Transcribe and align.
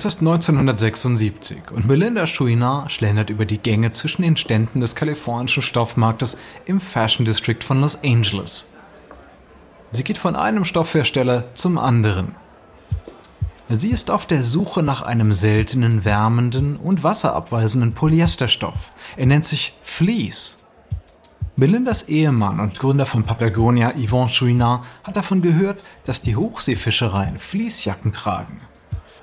Es 0.00 0.06
ist 0.06 0.20
1976 0.20 1.72
und 1.72 1.86
Melinda 1.86 2.26
Chouinard 2.26 2.90
schlendert 2.90 3.28
über 3.28 3.44
die 3.44 3.58
Gänge 3.58 3.90
zwischen 3.90 4.22
den 4.22 4.38
Ständen 4.38 4.80
des 4.80 4.94
kalifornischen 4.94 5.62
Stoffmarktes 5.62 6.38
im 6.64 6.80
Fashion 6.80 7.26
District 7.26 7.62
von 7.62 7.82
Los 7.82 8.02
Angeles. 8.02 8.70
Sie 9.90 10.02
geht 10.02 10.16
von 10.16 10.36
einem 10.36 10.64
Stoffhersteller 10.64 11.52
zum 11.52 11.76
anderen. 11.76 12.34
Sie 13.68 13.90
ist 13.90 14.10
auf 14.10 14.26
der 14.26 14.42
Suche 14.42 14.82
nach 14.82 15.02
einem 15.02 15.34
seltenen, 15.34 16.02
wärmenden 16.06 16.78
und 16.78 17.02
wasserabweisenden 17.02 17.92
Polyesterstoff. 17.92 18.92
Er 19.18 19.26
nennt 19.26 19.44
sich 19.44 19.76
Fleece. 19.82 20.56
Melindas 21.56 22.08
Ehemann 22.08 22.58
und 22.58 22.78
Gründer 22.78 23.04
von 23.04 23.24
Patagonia, 23.24 23.92
Yvon 23.98 24.28
Chouinard, 24.28 24.82
hat 25.04 25.16
davon 25.16 25.42
gehört, 25.42 25.82
dass 26.06 26.22
die 26.22 26.36
Hochseefischereien 26.36 27.38
Fließjacken 27.38 28.12
tragen 28.12 28.62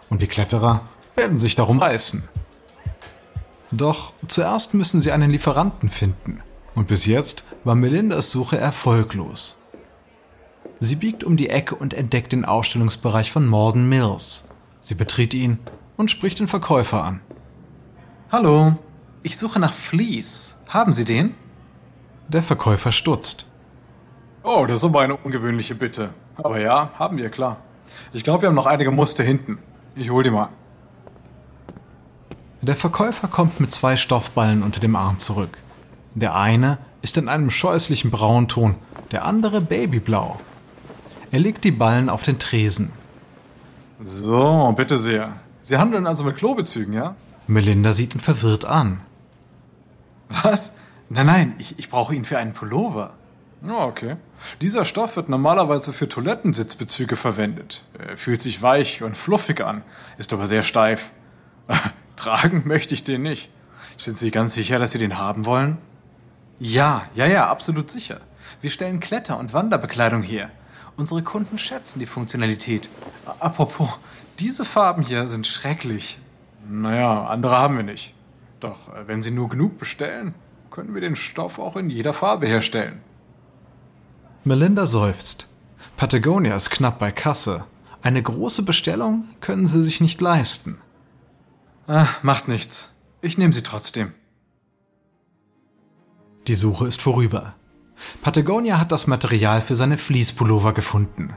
und 0.10 0.22
die 0.22 0.28
Kletterer 0.28 0.82
werden 1.16 1.40
sich 1.40 1.56
darum 1.56 1.80
reißen. 1.80 2.28
Doch 3.72 4.14
zuerst 4.28 4.74
müssen 4.74 5.02
sie 5.02 5.12
einen 5.12 5.32
Lieferanten 5.32 5.90
finden 5.90 6.42
und 6.76 6.88
bis 6.88 7.06
jetzt 7.06 7.44
war 7.64 7.76
Melindas 7.76 8.32
Suche 8.32 8.58
erfolglos. 8.58 9.60
Sie 10.80 10.96
biegt 10.96 11.24
um 11.24 11.38
die 11.38 11.50
Ecke 11.50 11.76
und 11.76 11.94
entdeckt 11.94 12.32
den 12.32 12.46
Ausstellungsbereich 12.46 13.32
von 13.32 13.48
Morden 13.48 13.90
Mills. 13.90 14.48
Sie 14.80 14.96
betritt 14.96 15.34
ihn 15.34 15.60
und 15.98 16.12
spricht 16.12 16.40
den 16.40 16.48
Verkäufer 16.48 17.04
an. 17.04 17.20
Hallo, 18.32 18.76
ich 19.24 19.38
suche 19.38 19.60
nach 19.60 19.74
Fleece. 19.74 20.60
Haben 20.70 20.94
Sie 20.94 21.04
den? 21.04 21.34
Der 22.28 22.44
Verkäufer 22.44 22.92
stutzt. 22.92 23.48
Oh, 24.44 24.66
das 24.68 24.82
ist 24.82 24.86
aber 24.86 25.02
eine 25.02 25.18
ungewöhnliche 25.18 25.76
Bitte. 25.76 26.12
Aber 26.36 26.60
ja, 26.60 26.92
haben 27.00 27.18
wir, 27.18 27.30
klar. 27.30 27.58
Ich 28.14 28.24
glaube, 28.24 28.44
wir 28.44 28.50
haben 28.50 28.56
noch 28.56 28.66
einige 28.66 28.92
Muster 28.92 29.24
hinten. 29.24 29.58
Ich 30.00 30.12
hol 30.12 30.24
die 30.24 30.30
mal. 30.30 30.50
Der 32.62 32.76
Verkäufer 32.76 33.28
kommt 33.28 33.60
mit 33.60 33.72
zwei 33.72 33.98
Stoffballen 33.98 34.62
unter 34.62 34.80
dem 34.80 34.96
Arm 34.96 35.18
zurück. 35.18 35.58
Der 36.14 36.36
eine 36.36 36.78
ist 37.02 37.18
in 37.18 37.28
einem 37.28 37.50
scheußlichen 37.50 38.12
Braunton, 38.12 38.76
der 39.12 39.26
andere 39.26 39.60
babyblau. 39.60 40.40
Er 41.32 41.40
legt 41.40 41.64
die 41.64 41.72
Ballen 41.72 42.10
auf 42.10 42.22
den 42.22 42.38
Tresen. 42.38 42.92
So, 44.04 44.72
bitte 44.78 45.00
sehr. 45.00 45.34
Sie 45.62 45.78
handeln 45.78 46.06
also 46.06 46.24
mit 46.24 46.38
Klobezügen, 46.38 46.94
ja? 46.94 47.16
Melinda 47.48 47.92
sieht 47.92 48.14
ihn 48.14 48.22
verwirrt 48.22 48.66
an. 48.66 49.00
Was? 50.30 50.76
Nein, 51.10 51.26
nein, 51.26 51.54
ich, 51.58 51.80
ich 51.80 51.90
brauche 51.90 52.14
ihn 52.14 52.24
für 52.24 52.38
einen 52.38 52.54
Pullover. 52.54 53.14
Ja, 53.66 53.86
okay. 53.86 54.18
Dieser 54.62 54.86
Stoff 54.86 55.16
wird 55.16 55.30
normalerweise 55.30 55.92
für 55.92 56.08
Toilettensitzbezüge 56.08 57.16
verwendet. 57.16 57.84
Er 57.98 58.18
fühlt 58.18 58.42
sich 58.42 58.62
weich 58.62 59.02
und 59.02 59.18
fluffig 59.18 59.62
an, 59.62 59.84
ist 60.18 60.32
aber 60.34 60.48
sehr 60.48 60.64
steif. 60.64 61.12
Tragen 62.16 62.64
möchte 62.66 62.94
ich 62.94 63.04
den 63.04 63.24
nicht. 63.24 63.50
Sind 63.98 64.18
Sie 64.18 64.32
ganz 64.32 64.54
sicher, 64.54 64.78
dass 64.78 64.92
Sie 64.92 65.00
den 65.00 65.18
haben 65.18 65.46
wollen? 65.46 65.80
Ja, 66.60 67.04
ja, 67.16 67.26
ja, 67.26 67.50
absolut 67.50 67.90
sicher. 67.90 68.22
Wir 68.62 68.70
stellen 68.70 69.00
Kletter- 69.00 69.40
und 69.40 69.54
Wanderbekleidung 69.54 70.22
her. 70.22 70.52
Unsere 70.96 71.22
Kunden 71.22 71.58
schätzen 71.58 72.00
die 72.00 72.06
Funktionalität. 72.06 72.90
Apropos, 73.40 74.00
diese 74.40 74.66
Farben 74.66 75.04
hier 75.04 75.28
sind 75.28 75.46
schrecklich. 75.46 76.20
Naja, 76.68 77.26
andere 77.26 77.58
haben 77.58 77.78
wir 77.78 77.84
nicht. 77.84 78.14
Doch 78.60 78.94
äh, 78.94 79.08
wenn 79.08 79.22
Sie 79.22 79.32
nur 79.32 79.50
genug 79.50 79.78
bestellen, 79.78 80.34
können 80.72 80.94
wir 80.94 81.02
den 81.02 81.16
Stoff 81.16 81.60
auch 81.60 81.76
in 81.76 81.90
jeder 81.90 82.14
Farbe 82.14 82.48
herstellen. 82.48 83.02
Melinda 84.44 84.86
seufzt. 84.86 85.48
Patagonia 85.98 86.56
ist 86.56 86.70
knapp 86.70 87.00
bei 87.00 87.12
Kasse. 87.12 87.66
Eine 88.02 88.22
große 88.22 88.64
Bestellung 88.64 89.26
können 89.42 89.68
sie 89.68 89.84
sich 89.84 90.00
nicht 90.00 90.22
leisten. 90.22 90.80
Ah, 91.88 92.08
macht 92.22 92.48
nichts. 92.48 92.94
Ich 93.22 93.38
nehme 93.38 93.54
sie 93.54 93.64
trotzdem. 93.64 94.14
Die 96.48 96.56
Suche 96.56 96.88
ist 96.88 97.02
vorüber. 97.02 97.56
Patagonia 98.22 98.80
hat 98.80 98.92
das 98.92 99.08
Material 99.08 99.62
für 99.62 99.76
seine 99.76 99.98
Fließpullover 99.98 100.74
gefunden. 100.74 101.34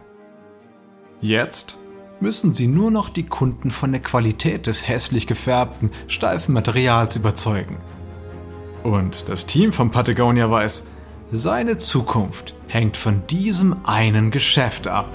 Jetzt 1.21 1.79
müssen 2.21 2.55
sie 2.55 2.67
nur 2.67 2.91
noch 2.91 3.09
die 3.09 3.27
Kunden 3.27 3.71
von 3.71 3.93
der 3.93 4.03
Qualität 4.03 4.67
des 4.67 4.87
hässlich 4.87 5.27
gefärbten, 5.27 5.91
steifen 6.07 6.53
Materials 6.53 7.17
überzeugen. 7.17 7.79
Und 8.83 9.29
das 9.29 9.47
Team 9.47 9.73
von 9.73 9.91
Patagonia 9.91 10.51
weiß, 10.51 10.87
seine 11.33 11.79
Zukunft 11.79 12.55
hängt 12.67 12.97
von 12.97 13.27
diesem 13.29 13.87
einen 13.87 14.31
Geschäft 14.31 14.89
ab. 14.89 15.09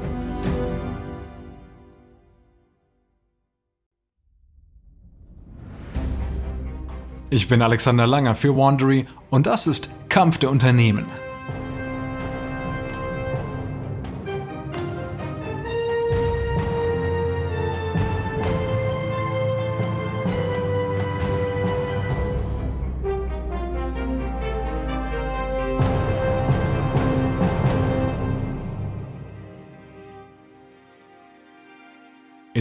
Ich 7.29 7.49
bin 7.49 7.61
Alexander 7.61 8.07
Langer 8.07 8.35
für 8.35 8.55
Wandery 8.55 9.07
und 9.29 9.45
das 9.45 9.67
ist 9.67 9.89
Kampf 10.07 10.37
der 10.37 10.51
Unternehmen. 10.51 11.05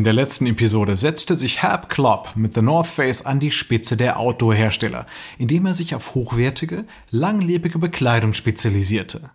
In 0.04 0.12
der 0.14 0.22
letzten 0.22 0.44
Episode 0.44 0.96
setzte 0.96 1.34
sich 1.34 1.62
Herb 1.62 1.88
Klopp 1.88 2.36
mit 2.36 2.52
The 2.52 2.60
North 2.60 2.88
Face 2.88 3.24
an 3.24 3.40
die 3.40 3.50
Spitze 3.50 3.96
der 3.96 4.20
Outdoor-Hersteller, 4.20 5.06
indem 5.38 5.64
er 5.64 5.72
sich 5.72 5.94
auf 5.94 6.14
hochwertige, 6.14 6.84
langlebige 7.08 7.78
Bekleidung 7.78 8.34
spezialisierte. 8.34 9.30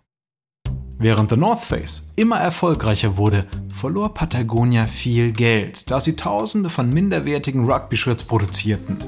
Während 0.96 1.30
The 1.30 1.36
North 1.36 1.62
Face 1.62 2.12
immer 2.14 2.38
erfolgreicher 2.38 3.16
wurde, 3.16 3.48
verlor 3.68 4.14
Patagonia 4.14 4.86
viel 4.86 5.32
Geld, 5.32 5.90
da 5.90 6.00
sie 6.00 6.14
tausende 6.14 6.70
von 6.70 6.88
minderwertigen 6.88 7.68
Rugby-Shirts 7.68 8.22
produzierten. 8.22 9.02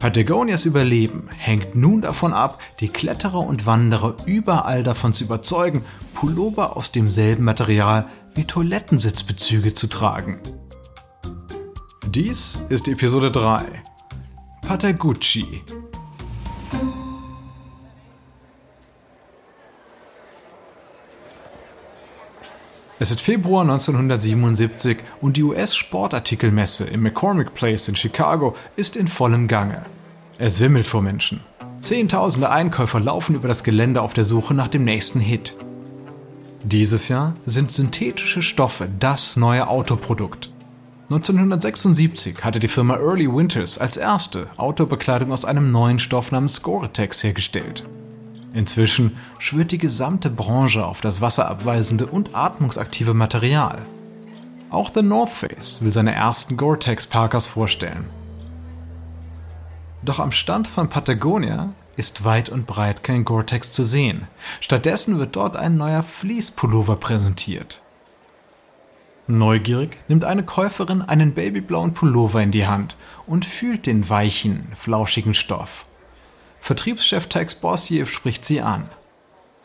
Patagonias 0.00 0.64
Überleben 0.64 1.28
hängt 1.38 1.76
nun 1.76 2.00
davon 2.00 2.32
ab, 2.32 2.60
die 2.80 2.88
Kletterer 2.88 3.46
und 3.46 3.66
Wanderer 3.66 4.16
überall 4.26 4.82
davon 4.82 5.12
zu 5.12 5.22
überzeugen, 5.22 5.84
Pullover 6.14 6.76
aus 6.76 6.90
demselben 6.90 7.44
Material 7.44 8.08
wie 8.34 8.44
Toilettensitzbezüge 8.44 9.74
zu 9.74 9.86
tragen. 9.88 10.40
Dies 12.08 12.58
ist 12.68 12.88
Episode 12.88 13.30
3. 13.30 13.82
Patagucci. 14.62 15.62
Es 22.98 23.10
ist 23.10 23.20
Februar 23.20 23.62
1977 23.62 24.98
und 25.20 25.36
die 25.36 25.42
US-Sportartikelmesse 25.42 26.84
im 26.84 27.02
McCormick 27.02 27.52
Place 27.52 27.88
in 27.88 27.96
Chicago 27.96 28.54
ist 28.76 28.96
in 28.96 29.08
vollem 29.08 29.48
Gange. 29.48 29.82
Es 30.38 30.60
wimmelt 30.60 30.86
vor 30.86 31.02
Menschen. 31.02 31.40
Zehntausende 31.80 32.50
Einkäufer 32.50 33.00
laufen 33.00 33.34
über 33.34 33.48
das 33.48 33.64
Gelände 33.64 34.02
auf 34.02 34.12
der 34.14 34.24
Suche 34.24 34.54
nach 34.54 34.68
dem 34.68 34.84
nächsten 34.84 35.18
Hit. 35.18 35.56
Dieses 36.64 37.08
Jahr 37.08 37.34
sind 37.44 37.72
synthetische 37.72 38.40
Stoffe 38.40 38.88
das 39.00 39.36
neue 39.36 39.66
Autoprodukt. 39.66 40.52
1976 41.10 42.44
hatte 42.44 42.60
die 42.60 42.68
Firma 42.68 42.98
Early 42.98 43.26
Winters 43.26 43.78
als 43.78 43.96
erste 43.96 44.48
Autobekleidung 44.56 45.32
aus 45.32 45.44
einem 45.44 45.72
neuen 45.72 45.98
Stoff 45.98 46.30
namens 46.30 46.62
Gore-Tex 46.62 47.24
hergestellt. 47.24 47.84
Inzwischen 48.54 49.16
schwört 49.40 49.72
die 49.72 49.78
gesamte 49.78 50.30
Branche 50.30 50.86
auf 50.86 51.00
das 51.00 51.20
wasserabweisende 51.20 52.06
und 52.06 52.36
atmungsaktive 52.36 53.12
Material. 53.12 53.82
Auch 54.70 54.92
The 54.94 55.02
North 55.02 55.30
Face 55.30 55.82
will 55.82 55.92
seine 55.92 56.14
ersten 56.14 56.56
Gore-Tex 56.56 57.08
Parkers 57.08 57.48
vorstellen. 57.48 58.04
Doch 60.04 60.20
am 60.20 60.30
Stand 60.30 60.68
von 60.68 60.88
Patagonia 60.88 61.70
ist 61.96 62.24
weit 62.24 62.48
und 62.48 62.66
breit 62.66 63.02
kein 63.02 63.24
Gore-Tex 63.24 63.72
zu 63.72 63.84
sehen. 63.84 64.26
Stattdessen 64.60 65.18
wird 65.18 65.36
dort 65.36 65.56
ein 65.56 65.76
neuer 65.76 66.02
Fleece-Pullover 66.02 66.96
präsentiert. 66.96 67.82
Neugierig 69.26 69.98
nimmt 70.08 70.24
eine 70.24 70.44
Käuferin 70.44 71.02
einen 71.02 71.34
babyblauen 71.34 71.94
Pullover 71.94 72.42
in 72.42 72.50
die 72.50 72.66
Hand 72.66 72.96
und 73.26 73.44
fühlt 73.44 73.86
den 73.86 74.08
weichen, 74.08 74.72
flauschigen 74.76 75.34
Stoff. 75.34 75.86
Vertriebschef 76.60 77.28
Tex 77.28 77.54
Bossier 77.54 78.06
spricht 78.06 78.44
sie 78.44 78.60
an. 78.60 78.88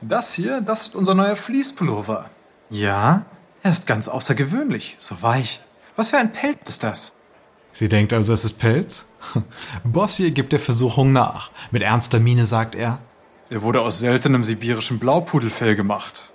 Das 0.02 0.34
hier, 0.34 0.62
das 0.62 0.84
ist 0.84 0.96
unser 0.96 1.16
neuer 1.16 1.36
Fleece-Pullover. 1.36 2.30
Ja, 2.70 3.26
er 3.64 3.72
ist 3.72 3.88
ganz 3.88 4.08
außergewöhnlich, 4.08 4.96
so 5.00 5.22
weich. 5.22 5.62
Was 5.96 6.10
für 6.10 6.18
ein 6.18 6.32
Pelz 6.32 6.70
ist 6.70 6.84
das? 6.84 7.17
Sie 7.78 7.90
denkt 7.90 8.12
also, 8.12 8.34
es 8.34 8.44
ist 8.44 8.58
Pelz? 8.58 9.06
Bossier 9.84 10.32
gibt 10.32 10.52
der 10.52 10.60
Versuchung 10.60 11.12
nach. 11.12 11.52
Mit 11.70 11.84
ernster 11.84 12.20
Miene 12.20 12.48
sagt 12.48 12.74
er: 12.74 12.98
Er 13.52 13.62
wurde 13.62 13.82
aus 13.82 14.00
seltenem 14.00 14.44
sibirischem 14.44 14.98
Blaupudelfell 14.98 15.76
gemacht. 15.76 16.32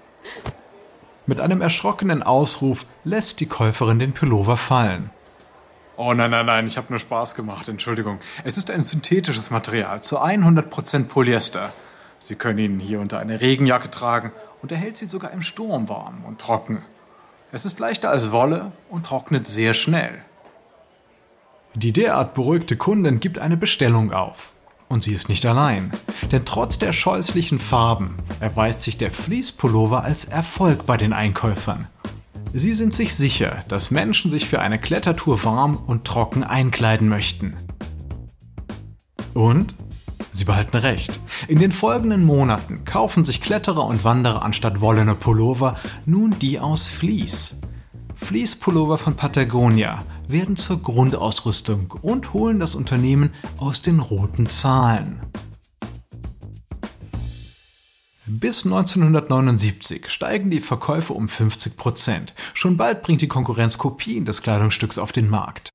Mit 1.27 1.41
einem 1.41 1.61
erschrockenen 1.61 2.23
Ausruf 2.23 2.87
lässt 3.03 3.41
die 3.41 3.47
Käuferin 3.47 3.99
den 3.99 4.13
Pullover 4.13 4.57
fallen. 4.57 5.11
Oh 5.97 6.15
nein, 6.15 6.31
nein, 6.31 6.47
nein, 6.47 6.69
ich 6.69 6.77
habe 6.77 6.87
nur 6.91 7.01
Spaß 7.01 7.35
gemacht, 7.35 7.67
Entschuldigung. 7.67 8.21
Es 8.45 8.57
ist 8.57 8.71
ein 8.71 8.83
synthetisches 8.83 9.51
Material, 9.51 10.01
zu 10.01 10.21
100% 10.21 11.09
Polyester. 11.09 11.73
Sie 12.21 12.37
können 12.37 12.61
ihn 12.61 12.79
hier 12.79 13.01
unter 13.01 13.19
eine 13.19 13.41
Regenjacke 13.41 13.91
tragen 13.91 14.31
und 14.63 14.71
er 14.71 14.79
hält 14.79 14.97
sie 14.97 15.07
sogar 15.07 15.33
im 15.33 15.43
Sturm 15.43 15.89
warm 15.89 16.25
und 16.25 16.41
trocken. 16.41 16.85
Es 17.51 17.65
ist 17.65 17.81
leichter 17.81 18.11
als 18.11 18.31
Wolle 18.31 18.71
und 18.89 19.07
trocknet 19.07 19.49
sehr 19.49 19.75
schnell. 19.75 20.23
Die 21.75 21.93
derart 21.93 22.35
beruhigte 22.35 22.77
Kundin 22.77 23.19
gibt 23.19 23.39
eine 23.39 23.57
Bestellung 23.57 24.13
auf. 24.13 24.53
Und 24.89 25.03
sie 25.03 25.15
ist 25.15 25.31
nicht 25.31 25.47
allein. 25.47 25.91
Denn 26.31 26.45
trotz 26.45 26.79
der 26.79 26.93
scheußlichen 26.93 27.59
Farben 27.59 28.17
erweist 28.41 28.83
sich 28.83 28.99
der 28.99 29.11
Fleece-Pullover 29.11 30.05
als 30.05 30.27
Erfolg 30.27 30.85
bei 30.85 30.99
den 30.99 31.15
Einkäufern. 31.15 31.89
Sie 32.53 32.75
sind 32.75 32.93
sich 32.93 33.15
sicher, 33.15 33.65
dass 33.69 33.91
Menschen 33.91 34.31
sich 34.31 34.47
für 34.47 34.61
eine 34.61 34.79
Klettertour 34.79 35.43
warm 35.45 35.79
und 35.87 36.05
trocken 36.05 36.45
einkleiden 36.45 37.09
möchten. 37.09 37.57
Und 39.33 39.75
sie 40.31 40.45
behalten 40.45 40.77
recht. 40.77 41.19
In 41.49 41.59
den 41.59 41.73
folgenden 41.73 42.23
Monaten 42.23 42.85
kaufen 42.85 43.25
sich 43.25 43.41
Kletterer 43.41 43.87
und 43.87 44.05
Wanderer 44.05 44.43
anstatt 44.43 44.83
wollene 44.83 45.15
Pullover 45.15 45.77
nun 46.05 46.39
die 46.39 46.61
aus 46.61 46.89
Fleece. 46.89 47.59
Fleece-Pullover 48.17 48.99
von 48.99 49.17
Patagonia 49.17 50.05
werden 50.29 50.57
zur 50.57 50.83
Grundausrüstung 50.83 51.93
und 52.03 52.33
holen 52.33 52.61
das 52.61 52.75
Unternehmen 52.75 53.33
aus 53.59 53.83
den 53.83 54.01
roten 54.01 54.49
Zahlen. 54.49 55.21
Bis 58.27 58.65
1979 58.65 60.09
steigen 60.09 60.51
die 60.51 60.61
Verkäufe 60.61 61.13
um 61.13 61.29
50 61.29 61.77
Prozent. 61.77 62.35
Schon 62.55 62.77
bald 62.77 63.03
bringt 63.03 63.21
die 63.21 63.29
Konkurrenz 63.29 63.79
Kopien 63.79 64.25
des 64.25 64.43
Kleidungsstücks 64.43 64.99
auf 64.99 65.13
den 65.13 65.29
Markt. 65.29 65.71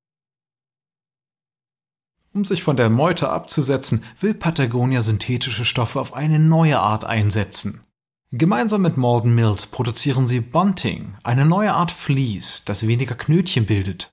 Um 2.34 2.46
sich 2.46 2.64
von 2.64 2.76
der 2.76 2.90
Meute 2.90 3.30
abzusetzen, 3.30 4.04
will 4.20 4.34
Patagonia 4.34 5.02
synthetische 5.02 5.66
Stoffe 5.66 6.00
auf 6.00 6.14
eine 6.14 6.40
neue 6.40 6.80
Art 6.80 7.04
einsetzen. 7.04 7.84
Gemeinsam 8.32 8.82
mit 8.82 8.98
Malden 8.98 9.36
Mills 9.36 9.68
produzieren 9.68 10.28
sie 10.28 10.42
Bunting, 10.42 11.16
eine 11.24 11.46
neue 11.46 11.74
Art 11.74 11.92
Vlies, 11.92 12.64
das 12.66 12.86
weniger 12.86 13.16
Knötchen 13.16 13.66
bildet. 13.66 14.12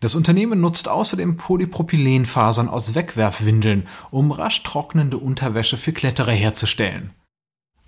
Das 0.00 0.14
Unternehmen 0.14 0.60
nutzt 0.60 0.88
außerdem 0.88 1.36
Polypropylenfasern 1.36 2.68
aus 2.68 2.94
Wegwerfwindeln, 2.94 3.88
um 4.10 4.32
rasch 4.32 4.62
trocknende 4.62 5.18
Unterwäsche 5.18 5.78
für 5.78 5.92
Kletterer 5.92 6.32
herzustellen. 6.32 7.10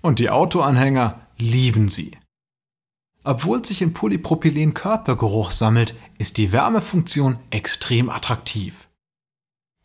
Und 0.01 0.19
die 0.19 0.29
Autoanhänger 0.29 1.27
lieben 1.37 1.89
sie. 1.89 2.17
Obwohl 3.23 3.65
sich 3.65 3.81
in 3.81 3.93
Polypropylen 3.93 4.73
Körpergeruch 4.73 5.51
sammelt, 5.51 5.95
ist 6.17 6.37
die 6.37 6.53
Wärmefunktion 6.53 7.39
extrem 7.49 8.09
attraktiv. 8.09 8.87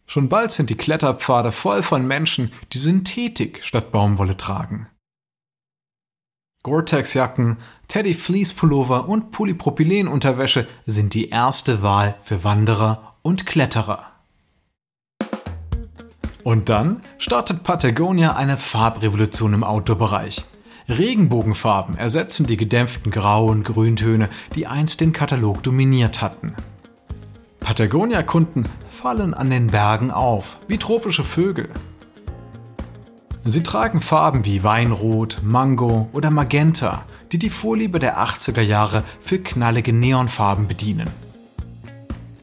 Schon 0.06 0.28
bald 0.28 0.52
sind 0.52 0.70
die 0.70 0.76
Kletterpfade 0.76 1.52
voll 1.52 1.82
von 1.82 2.06
Menschen, 2.06 2.52
die 2.72 2.78
Synthetik 2.78 3.64
statt 3.64 3.90
Baumwolle 3.90 4.36
tragen. 4.36 4.86
Gore-Tex-Jacken, 6.64 7.56
Teddy-Fleece-Pullover 7.88 9.08
und 9.08 9.32
Polypropylen-Unterwäsche 9.32 10.68
sind 10.86 11.12
die 11.14 11.28
erste 11.28 11.82
Wahl 11.82 12.14
für 12.22 12.44
Wanderer 12.44 13.16
und 13.22 13.46
Kletterer. 13.46 14.06
Und 16.44 16.68
dann 16.68 17.00
startet 17.18 17.64
Patagonia 17.64 18.36
eine 18.36 18.58
Farbrevolution 18.58 19.54
im 19.54 19.64
Outdoor-Bereich. 19.64 20.44
Regenbogenfarben 20.88 21.96
ersetzen 21.96 22.46
die 22.46 22.56
gedämpften 22.56 23.10
Grau- 23.10 23.46
und 23.46 23.64
Grüntöne, 23.64 24.28
die 24.54 24.68
einst 24.68 25.00
den 25.00 25.12
Katalog 25.12 25.64
dominiert 25.64 26.22
hatten. 26.22 26.54
Patagonia-Kunden 27.58 28.64
fallen 28.88 29.34
an 29.34 29.50
den 29.50 29.68
Bergen 29.68 30.12
auf, 30.12 30.58
wie 30.68 30.78
tropische 30.78 31.24
Vögel. 31.24 31.68
Sie 33.44 33.64
tragen 33.64 34.00
Farben 34.00 34.44
wie 34.44 34.62
Weinrot, 34.62 35.40
Mango 35.42 36.08
oder 36.12 36.30
Magenta, 36.30 37.04
die 37.32 37.38
die 37.38 37.50
Vorliebe 37.50 37.98
der 37.98 38.18
80er 38.18 38.60
Jahre 38.60 39.02
für 39.20 39.40
knallige 39.40 39.92
Neonfarben 39.92 40.68
bedienen. 40.68 41.10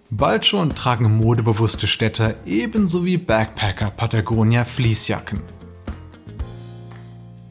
Bald 0.10 0.46
schon 0.46 0.76
tragen 0.76 1.16
modebewusste 1.18 1.88
Städter 1.88 2.36
ebenso 2.46 3.06
wie 3.06 3.18
Backpacker 3.18 3.92
Patagonia 3.92 4.66
Fließjacken. 4.66 5.40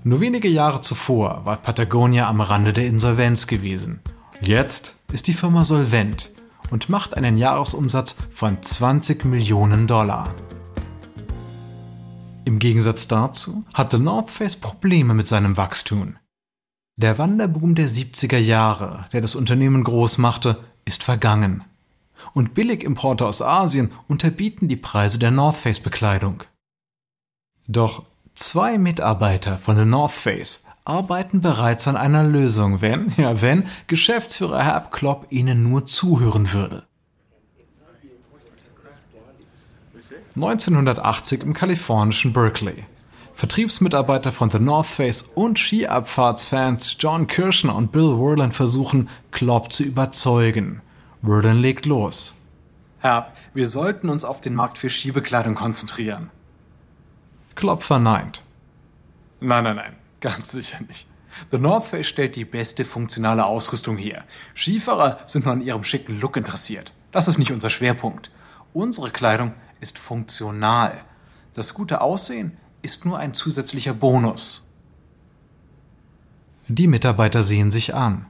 Nur 0.04 0.20
wenige 0.20 0.48
Jahre 0.48 0.80
zuvor 0.82 1.42
war 1.44 1.56
Patagonia 1.56 2.28
am 2.28 2.40
Rande 2.40 2.72
der 2.72 2.86
Insolvenz 2.86 3.46
gewesen. 3.46 4.00
Jetzt 4.42 4.94
ist 5.12 5.26
die 5.26 5.32
Firma 5.32 5.64
solvent 5.64 6.32
und 6.70 6.88
macht 6.88 7.16
einen 7.16 7.38
Jahresumsatz 7.38 8.16
von 8.34 8.62
20 8.62 9.24
Millionen 9.24 9.86
Dollar. 9.86 10.34
Im 12.48 12.60
Gegensatz 12.60 13.06
dazu 13.06 13.66
hatte 13.74 13.98
North 13.98 14.30
Face 14.30 14.56
Probleme 14.56 15.12
mit 15.12 15.26
seinem 15.26 15.58
Wachstum. 15.58 16.16
Der 16.96 17.18
Wanderboom 17.18 17.74
der 17.74 17.90
70er 17.90 18.38
Jahre, 18.38 19.04
der 19.12 19.20
das 19.20 19.34
Unternehmen 19.34 19.84
groß 19.84 20.16
machte, 20.16 20.64
ist 20.86 21.02
vergangen. 21.02 21.62
Und 22.32 22.54
Billigimporte 22.54 23.26
aus 23.26 23.42
Asien 23.42 23.92
unterbieten 24.08 24.66
die 24.66 24.78
Preise 24.78 25.18
der 25.18 25.30
North 25.30 25.56
Face 25.56 25.78
Bekleidung. 25.78 26.42
Doch 27.66 28.04
zwei 28.32 28.78
Mitarbeiter 28.78 29.58
von 29.58 29.76
der 29.76 29.84
North 29.84 30.12
Face 30.12 30.64
arbeiten 30.86 31.42
bereits 31.42 31.86
an 31.86 31.98
einer 31.98 32.24
Lösung, 32.24 32.80
wenn, 32.80 33.12
ja 33.18 33.42
wenn, 33.42 33.64
Geschäftsführer 33.88 34.64
Herb 34.64 34.90
Klopp 34.90 35.26
ihnen 35.28 35.64
nur 35.64 35.84
zuhören 35.84 36.50
würde. 36.54 36.87
1980 40.38 41.42
im 41.42 41.52
kalifornischen 41.52 42.32
Berkeley. 42.32 42.84
Vertriebsmitarbeiter 43.34 44.30
von 44.30 44.50
The 44.50 44.60
North 44.60 44.86
Face 44.86 45.22
und 45.22 45.58
Skiabfahrtsfans 45.58 46.96
John 47.00 47.26
Kirschner 47.26 47.74
und 47.74 47.90
Bill 47.90 48.16
Werland 48.18 48.54
versuchen, 48.54 49.08
Klopp 49.32 49.72
zu 49.72 49.82
überzeugen. 49.82 50.80
Werland 51.22 51.60
legt 51.60 51.86
los. 51.86 52.34
Herr, 53.00 53.32
wir 53.52 53.68
sollten 53.68 54.08
uns 54.08 54.24
auf 54.24 54.40
den 54.40 54.54
Markt 54.54 54.78
für 54.78 54.90
Skibekleidung 54.90 55.56
konzentrieren. 55.56 56.30
Klopp 57.56 57.82
verneint. 57.82 58.42
Nein, 59.40 59.64
nein, 59.64 59.76
nein, 59.76 59.96
ganz 60.20 60.52
sicher 60.52 60.78
nicht. 60.86 61.08
The 61.50 61.58
North 61.58 61.86
Face 61.86 62.06
stellt 62.06 62.36
die 62.36 62.44
beste 62.44 62.84
funktionale 62.84 63.44
Ausrüstung 63.44 63.96
her. 63.96 64.24
Skifahrer 64.54 65.18
sind 65.26 65.44
nur 65.44 65.54
an 65.54 65.62
ihrem 65.62 65.84
schicken 65.84 66.20
Look 66.20 66.36
interessiert. 66.36 66.92
Das 67.10 67.26
ist 67.26 67.38
nicht 67.38 67.52
unser 67.52 67.70
Schwerpunkt. 67.70 68.30
Unsere 68.72 69.10
Kleidung 69.10 69.54
ist 69.80 69.98
funktional. 69.98 70.92
Das 71.54 71.74
gute 71.74 72.00
Aussehen 72.00 72.56
ist 72.82 73.04
nur 73.04 73.18
ein 73.18 73.34
zusätzlicher 73.34 73.94
Bonus. 73.94 74.64
Die 76.68 76.86
Mitarbeiter 76.86 77.42
sehen 77.42 77.70
sich 77.70 77.94
an. 77.94 78.26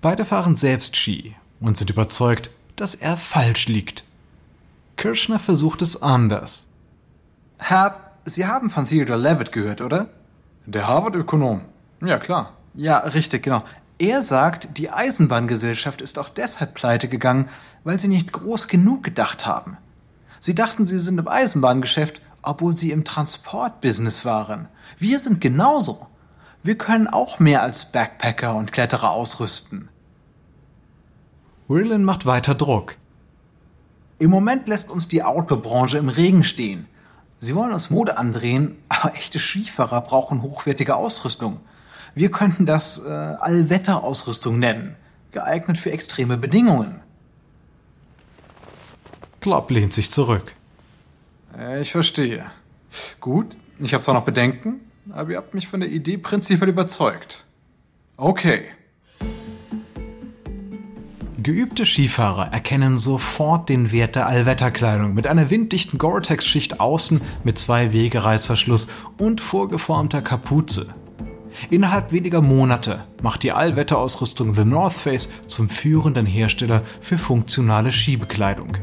Beide 0.00 0.24
fahren 0.24 0.56
selbst 0.56 0.96
Ski 0.96 1.36
und 1.60 1.76
sind 1.76 1.90
überzeugt, 1.90 2.50
dass 2.76 2.94
er 2.94 3.16
falsch 3.16 3.68
liegt. 3.68 4.04
Kirschner 4.96 5.38
versucht 5.38 5.82
es 5.82 6.02
anders. 6.02 6.66
Herr, 7.58 8.06
Sie 8.28 8.46
haben 8.46 8.70
von 8.70 8.86
Theodore 8.86 9.18
Levitt 9.18 9.52
gehört, 9.52 9.80
oder? 9.80 10.08
Der 10.66 10.88
Harvard-Ökonom. 10.88 11.60
Ja, 12.02 12.18
klar. 12.18 12.54
Ja, 12.74 12.98
richtig, 12.98 13.44
genau. 13.44 13.62
Er 13.98 14.20
sagt, 14.20 14.76
die 14.76 14.90
Eisenbahngesellschaft 14.90 16.02
ist 16.02 16.18
auch 16.18 16.28
deshalb 16.28 16.74
pleite 16.74 17.08
gegangen, 17.08 17.48
weil 17.84 18.00
sie 18.00 18.08
nicht 18.08 18.32
groß 18.32 18.66
genug 18.66 19.04
gedacht 19.04 19.46
haben. 19.46 19.78
Sie 20.40 20.54
dachten, 20.54 20.86
sie 20.86 20.98
sind 20.98 21.18
im 21.18 21.28
Eisenbahngeschäft, 21.28 22.20
obwohl 22.42 22.76
sie 22.76 22.90
im 22.92 23.04
Transportbusiness 23.04 24.24
waren. 24.24 24.68
Wir 24.98 25.18
sind 25.18 25.40
genauso. 25.40 26.06
Wir 26.62 26.78
können 26.78 27.08
auch 27.08 27.38
mehr 27.38 27.62
als 27.62 27.92
Backpacker 27.92 28.54
und 28.54 28.72
Kletterer 28.72 29.10
ausrüsten. 29.10 29.88
Whirlin 31.68 32.04
macht 32.04 32.26
weiter 32.26 32.54
Druck. 32.54 32.96
Im 34.18 34.30
Moment 34.30 34.68
lässt 34.68 34.90
uns 34.90 35.08
die 35.08 35.22
Outdoor-Branche 35.22 35.98
im 35.98 36.08
Regen 36.08 36.44
stehen. 36.44 36.86
Sie 37.38 37.54
wollen 37.54 37.72
uns 37.72 37.90
Mode 37.90 38.16
andrehen, 38.16 38.78
aber 38.88 39.14
echte 39.14 39.38
Skifahrer 39.38 40.00
brauchen 40.00 40.42
hochwertige 40.42 40.96
Ausrüstung. 40.96 41.60
Wir 42.14 42.30
könnten 42.30 42.64
das 42.64 43.04
äh, 43.04 43.10
Allwetterausrüstung 43.10 44.58
nennen, 44.58 44.96
geeignet 45.32 45.76
für 45.76 45.92
extreme 45.92 46.38
Bedingungen. 46.38 47.00
Klopp 49.46 49.70
lehnt 49.70 49.92
sich 49.92 50.10
zurück. 50.10 50.54
Äh, 51.56 51.80
ich 51.80 51.92
verstehe. 51.92 52.46
Gut, 53.20 53.56
ich 53.78 53.94
habe 53.94 54.02
zwar 54.02 54.14
noch 54.14 54.24
Bedenken, 54.24 54.80
aber 55.12 55.30
ihr 55.30 55.36
habt 55.36 55.54
mich 55.54 55.68
von 55.68 55.78
der 55.78 55.88
Idee 55.88 56.16
prinzipiell 56.16 56.68
überzeugt. 56.68 57.44
Okay. 58.16 58.64
Geübte 61.40 61.86
Skifahrer 61.86 62.52
erkennen 62.52 62.98
sofort 62.98 63.68
den 63.68 63.92
Wert 63.92 64.16
der 64.16 64.26
Allwetterkleidung 64.26 65.14
mit 65.14 65.28
einer 65.28 65.48
winddichten 65.48 65.96
Gore-Tex-Schicht 65.96 66.80
außen 66.80 67.20
mit 67.44 67.56
zwei 67.56 67.92
Wegereißverschluss 67.92 68.88
und 69.16 69.40
vorgeformter 69.40 70.22
Kapuze. 70.22 70.92
Innerhalb 71.70 72.10
weniger 72.10 72.42
Monate 72.42 73.04
macht 73.22 73.44
die 73.44 73.52
Allwetterausrüstung 73.52 74.56
The 74.56 74.64
North 74.64 74.94
Face 74.94 75.30
zum 75.46 75.68
führenden 75.68 76.26
Hersteller 76.26 76.82
für 77.00 77.16
funktionale 77.16 77.92
Skibekleidung. 77.92 78.78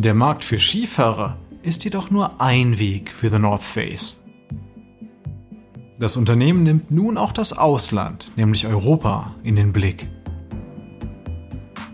Der 0.00 0.14
Markt 0.14 0.44
für 0.44 0.60
Skifahrer 0.60 1.36
ist 1.64 1.82
jedoch 1.82 2.08
nur 2.08 2.40
ein 2.40 2.78
Weg 2.78 3.10
für 3.10 3.30
The 3.30 3.40
North 3.40 3.64
Face. 3.64 4.22
Das 5.98 6.16
Unternehmen 6.16 6.62
nimmt 6.62 6.92
nun 6.92 7.18
auch 7.18 7.32
das 7.32 7.52
Ausland, 7.52 8.30
nämlich 8.36 8.64
Europa, 8.64 9.34
in 9.42 9.56
den 9.56 9.72
Blick. 9.72 10.08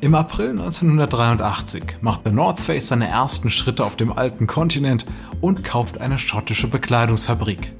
Im 0.03 0.15
April 0.15 0.51
1983 0.51 1.97
macht 2.03 2.25
The 2.27 2.31
North 2.31 2.61
Face 2.61 2.89
seine 2.89 3.09
ersten 3.09 3.49
Schritte 3.49 3.83
auf 3.83 3.97
dem 3.97 4.13
alten 4.13 4.47
Kontinent 4.47 5.07
und 5.41 5.65
kauft 5.65 5.97
eine 5.97 6.19
schottische 6.19 6.69
Bekleidungsfabrik. 6.69 7.73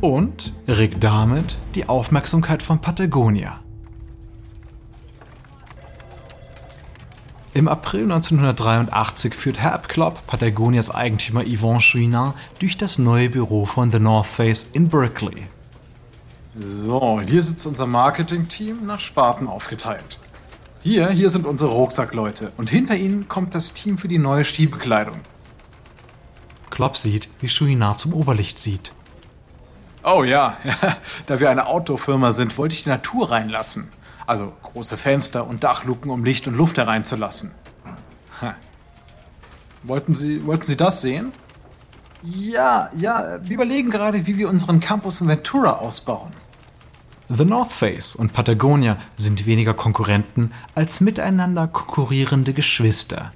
Und 0.00 0.52
regt 0.66 1.04
damit 1.04 1.58
die 1.76 1.88
Aufmerksamkeit 1.88 2.60
von 2.60 2.80
Patagonia. 2.80 3.60
Im 7.52 7.66
April 7.66 8.02
1983 8.02 9.34
führt 9.34 9.58
Herb 9.58 9.88
Klopp, 9.88 10.24
Patagonias 10.28 10.94
Eigentümer 10.94 11.42
Yvon 11.44 11.80
Chouinard, 11.80 12.36
durch 12.60 12.76
das 12.76 12.98
neue 12.98 13.28
Büro 13.28 13.64
von 13.64 13.90
The 13.90 13.98
North 13.98 14.26
Face 14.26 14.62
in 14.72 14.88
Berkeley. 14.88 15.48
So, 16.56 17.20
hier 17.20 17.42
sitzt 17.42 17.66
unser 17.66 17.86
Marketing-Team 17.86 18.86
nach 18.86 19.00
Sparten 19.00 19.48
aufgeteilt. 19.48 20.20
Hier, 20.82 21.10
hier 21.10 21.28
sind 21.28 21.44
unsere 21.44 21.72
Rucksackleute 21.72 22.52
und 22.56 22.70
hinter 22.70 22.96
ihnen 22.96 23.28
kommt 23.28 23.56
das 23.56 23.72
Team 23.72 23.98
für 23.98 24.08
die 24.08 24.18
neue 24.18 24.44
Skibekleidung. 24.44 25.18
Klopp 26.70 26.96
sieht, 26.96 27.28
wie 27.40 27.48
Chouinard 27.48 27.98
zum 27.98 28.14
Oberlicht 28.14 28.60
sieht. 28.60 28.92
Oh 30.04 30.22
ja, 30.22 30.56
da 31.26 31.40
wir 31.40 31.50
eine 31.50 31.66
Outdoor-Firma 31.66 32.30
sind, 32.30 32.56
wollte 32.58 32.76
ich 32.76 32.84
die 32.84 32.90
Natur 32.90 33.32
reinlassen. 33.32 33.90
Also 34.30 34.52
große 34.62 34.96
Fenster 34.96 35.48
und 35.48 35.64
Dachluken, 35.64 36.08
um 36.08 36.24
Licht 36.24 36.46
und 36.46 36.54
Luft 36.54 36.78
hereinzulassen. 36.78 37.50
Ha. 38.40 38.54
Wollten 39.82 40.14
Sie, 40.14 40.46
wollten 40.46 40.62
Sie 40.62 40.76
das 40.76 41.00
sehen? 41.00 41.32
Ja, 42.22 42.90
ja, 42.96 43.40
wir 43.42 43.54
überlegen 43.54 43.90
gerade, 43.90 44.28
wie 44.28 44.38
wir 44.38 44.48
unseren 44.48 44.78
Campus 44.78 45.20
in 45.20 45.26
Ventura 45.26 45.78
ausbauen. 45.80 46.30
The 47.28 47.44
North 47.44 47.72
Face 47.72 48.14
und 48.14 48.32
Patagonia 48.32 48.98
sind 49.16 49.46
weniger 49.46 49.74
Konkurrenten 49.74 50.52
als 50.76 51.00
miteinander 51.00 51.66
konkurrierende 51.66 52.52
Geschwister. 52.52 53.32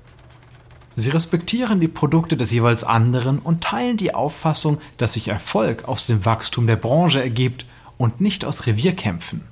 Sie 0.94 1.10
respektieren 1.10 1.80
die 1.80 1.88
Produkte 1.88 2.36
des 2.36 2.52
jeweils 2.52 2.84
anderen 2.84 3.40
und 3.40 3.64
teilen 3.64 3.96
die 3.96 4.14
Auffassung, 4.14 4.80
dass 4.96 5.14
sich 5.14 5.26
Erfolg 5.26 5.88
aus 5.88 6.06
dem 6.06 6.24
Wachstum 6.24 6.68
der 6.68 6.76
Branche 6.76 7.20
ergibt 7.20 7.66
und 7.98 8.20
nicht 8.20 8.44
aus 8.44 8.68
Revierkämpfen. 8.68 9.42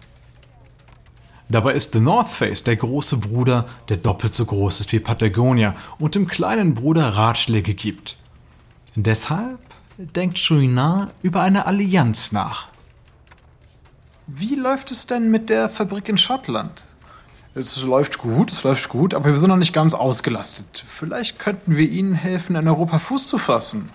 Dabei 1.53 1.75
ist 1.75 1.93
The 1.93 2.01
North 2.01 2.31
Face 2.31 2.65
der 2.65 2.77
große 2.77 3.19
Bruder, 3.19 3.67
der 3.91 3.99
doppelt 3.99 4.35
so 4.35 4.47
groß 4.47 4.81
ist 4.81 4.91
wie 4.91 5.01
Patagonia 5.01 5.75
und 5.99 6.15
dem 6.15 6.27
kleinen 6.27 6.73
Bruder 6.73 7.11
Ratschläge 7.11 7.75
gibt. 7.75 8.17
Deshalb 8.95 9.61
denkt 9.99 10.39
Chouinard 10.39 11.13
über 11.21 11.43
eine 11.43 11.67
Allianz 11.67 12.33
nach. 12.33 12.69
Wie 14.27 14.55
läuft 14.55 14.91
es 14.93 15.07
denn 15.07 15.31
mit 15.31 15.51
der 15.51 15.69
Fabrik 15.69 16.09
in 16.09 16.17
Schottland? 16.17 16.85
Es 17.55 17.83
läuft 17.83 18.17
gut, 18.17 18.51
es 18.51 18.63
läuft 18.63 18.89
gut, 18.89 19.13
aber 19.13 19.27
wir 19.27 19.37
sind 19.39 19.51
noch 19.51 19.57
nicht 19.59 19.75
ganz 19.75 19.93
ausgelastet. 19.93 20.83
Vielleicht 20.87 21.39
könnten 21.39 21.77
wir 21.77 21.87
Ihnen 21.87 22.15
helfen, 22.15 22.57
in 22.57 22.67
Europa 22.67 22.99
Fuß 22.99 23.29
zu 23.29 23.37
fassen. 23.37 23.91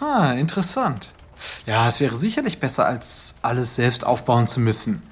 Ha, 0.00 0.32
interessant. 0.32 1.12
Ja, 1.66 1.86
es 1.86 2.00
wäre 2.00 2.16
sicherlich 2.16 2.60
besser, 2.60 2.86
als 2.86 3.34
alles 3.42 3.76
selbst 3.76 4.06
aufbauen 4.06 4.46
zu 4.46 4.60
müssen. 4.60 5.02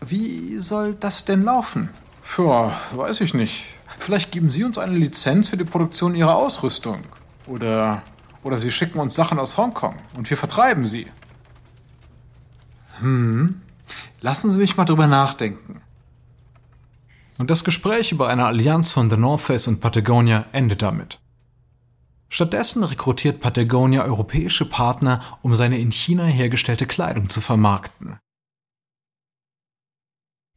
Wie 0.00 0.58
soll 0.58 0.94
das 0.94 1.24
denn 1.24 1.44
laufen? 1.44 1.90
Tja, 2.26 2.72
weiß 2.94 3.20
ich 3.20 3.34
nicht. 3.34 3.66
Vielleicht 3.98 4.32
geben 4.32 4.50
Sie 4.50 4.64
uns 4.64 4.78
eine 4.78 4.96
Lizenz 4.96 5.48
für 5.48 5.56
die 5.56 5.64
Produktion 5.64 6.14
Ihrer 6.14 6.36
Ausrüstung. 6.36 7.02
Oder, 7.46 8.02
oder 8.42 8.56
Sie 8.56 8.70
schicken 8.70 8.98
uns 8.98 9.14
Sachen 9.14 9.38
aus 9.38 9.56
Hongkong 9.56 9.96
und 10.16 10.30
wir 10.30 10.36
vertreiben 10.36 10.86
sie. 10.86 11.06
Hm, 13.00 13.60
lassen 14.20 14.50
Sie 14.50 14.58
mich 14.58 14.76
mal 14.76 14.84
drüber 14.84 15.06
nachdenken. 15.06 15.82
Und 17.38 17.50
das 17.50 17.64
Gespräch 17.64 18.12
über 18.12 18.28
eine 18.28 18.46
Allianz 18.46 18.92
von 18.92 19.10
The 19.10 19.16
North 19.16 19.40
Face 19.40 19.66
und 19.66 19.80
Patagonia 19.80 20.46
endet 20.52 20.82
damit. 20.82 21.18
Stattdessen 22.28 22.84
rekrutiert 22.84 23.40
Patagonia 23.40 24.04
europäische 24.04 24.64
Partner, 24.64 25.38
um 25.42 25.56
seine 25.56 25.78
in 25.78 25.90
China 25.90 26.24
hergestellte 26.24 26.86
Kleidung 26.86 27.28
zu 27.28 27.40
vermarkten. 27.40 28.18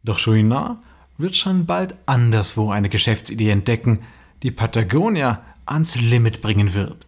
Doch 0.03 0.19
Chouinard 0.19 0.77
wird 1.17 1.35
schon 1.35 1.65
bald 1.65 1.95
anderswo 2.05 2.71
eine 2.71 2.89
Geschäftsidee 2.89 3.49
entdecken, 3.49 3.99
die 4.43 4.51
Patagonia 4.51 5.41
ans 5.65 5.95
Limit 5.95 6.41
bringen 6.41 6.73
wird. 6.73 7.07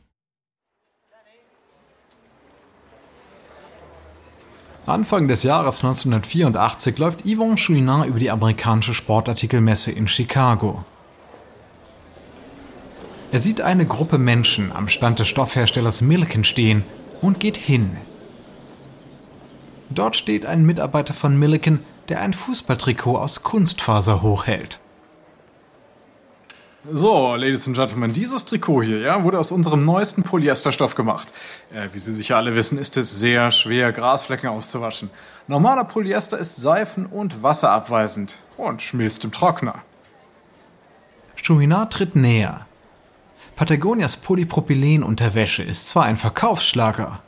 Anfang 4.85 5.27
des 5.27 5.43
Jahres 5.43 5.83
1984 5.83 6.97
läuft 6.99 7.25
Yvon 7.25 7.57
Chouinard 7.57 8.07
über 8.07 8.19
die 8.19 8.29
amerikanische 8.29 8.93
Sportartikelmesse 8.93 9.91
in 9.91 10.07
Chicago. 10.07 10.85
Er 13.31 13.39
sieht 13.39 13.61
eine 13.61 13.85
Gruppe 13.87 14.19
Menschen 14.19 14.71
am 14.71 14.87
Stand 14.87 15.19
des 15.19 15.27
Stoffherstellers 15.27 16.01
Milliken 16.01 16.43
stehen 16.43 16.83
und 17.21 17.39
geht 17.39 17.57
hin. 17.57 17.97
Dort 19.89 20.15
steht 20.15 20.45
ein 20.45 20.63
Mitarbeiter 20.63 21.15
von 21.15 21.37
Milliken, 21.37 21.79
der 22.09 22.21
ein 22.21 22.33
Fußballtrikot 22.33 23.17
aus 23.17 23.43
Kunstfaser 23.43 24.21
hochhält. 24.21 24.79
So, 26.91 27.35
Ladies 27.35 27.65
and 27.65 27.75
Gentlemen, 27.75 28.13
dieses 28.13 28.45
Trikot 28.45 28.83
hier, 28.83 28.99
ja, 28.99 29.23
wurde 29.23 29.39
aus 29.39 29.51
unserem 29.51 29.85
neuesten 29.85 30.21
Polyesterstoff 30.21 30.93
gemacht. 30.93 31.27
Äh, 31.73 31.89
wie 31.93 31.99
Sie 31.99 32.13
sicher 32.13 32.37
alle 32.37 32.53
wissen, 32.53 32.77
ist 32.77 32.95
es 32.95 33.17
sehr 33.17 33.49
schwer, 33.49 33.91
Grasflecken 33.91 34.49
auszuwaschen. 34.49 35.09
Normaler 35.47 35.85
Polyester 35.85 36.37
ist 36.37 36.57
seifen- 36.57 37.07
und 37.07 37.41
wasserabweisend 37.41 38.37
und 38.55 38.83
schmilzt 38.83 39.23
im 39.23 39.31
Trockner. 39.31 39.81
Chouinard 41.43 41.91
tritt 41.91 42.15
näher. 42.15 42.67
Patagonias 43.55 44.17
Polypropylenunterwäsche 44.17 45.63
ist 45.63 45.89
zwar 45.89 46.03
ein 46.03 46.17
Verkaufsschlager, 46.17 47.19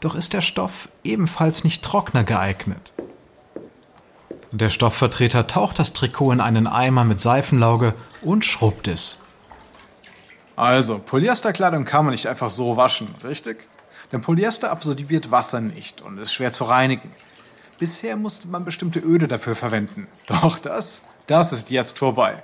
doch 0.00 0.14
ist 0.14 0.34
der 0.34 0.42
Stoff 0.42 0.90
ebenfalls 1.04 1.64
nicht 1.64 1.82
trockner 1.82 2.22
geeignet. 2.24 2.92
Der 4.52 4.70
Stoffvertreter 4.70 5.46
taucht 5.46 5.78
das 5.78 5.92
Trikot 5.92 6.32
in 6.32 6.40
einen 6.40 6.66
Eimer 6.66 7.04
mit 7.04 7.20
Seifenlauge 7.20 7.94
und 8.22 8.44
schrubbt 8.44 8.88
es. 8.88 9.18
Also, 10.54 10.98
Polyesterkleidung 10.98 11.84
kann 11.84 12.04
man 12.04 12.12
nicht 12.12 12.26
einfach 12.26 12.50
so 12.50 12.76
waschen, 12.76 13.08
richtig? 13.24 13.58
Denn 14.12 14.22
Polyester 14.22 14.70
absorbiert 14.70 15.30
Wasser 15.30 15.60
nicht 15.60 16.00
und 16.00 16.18
ist 16.18 16.32
schwer 16.32 16.52
zu 16.52 16.64
reinigen. 16.64 17.10
Bisher 17.78 18.16
musste 18.16 18.48
man 18.48 18.64
bestimmte 18.64 19.00
Öle 19.00 19.28
dafür 19.28 19.54
verwenden. 19.54 20.06
Doch 20.26 20.58
das, 20.58 21.02
das 21.26 21.52
ist 21.52 21.70
jetzt 21.70 21.98
vorbei. 21.98 22.42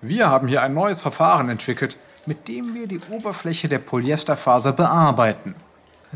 Wir 0.00 0.28
haben 0.28 0.48
hier 0.48 0.62
ein 0.62 0.74
neues 0.74 1.00
Verfahren 1.00 1.48
entwickelt, 1.48 1.96
mit 2.26 2.46
dem 2.48 2.74
wir 2.74 2.86
die 2.86 3.00
Oberfläche 3.10 3.68
der 3.68 3.78
Polyesterfaser 3.78 4.72
bearbeiten. 4.72 5.54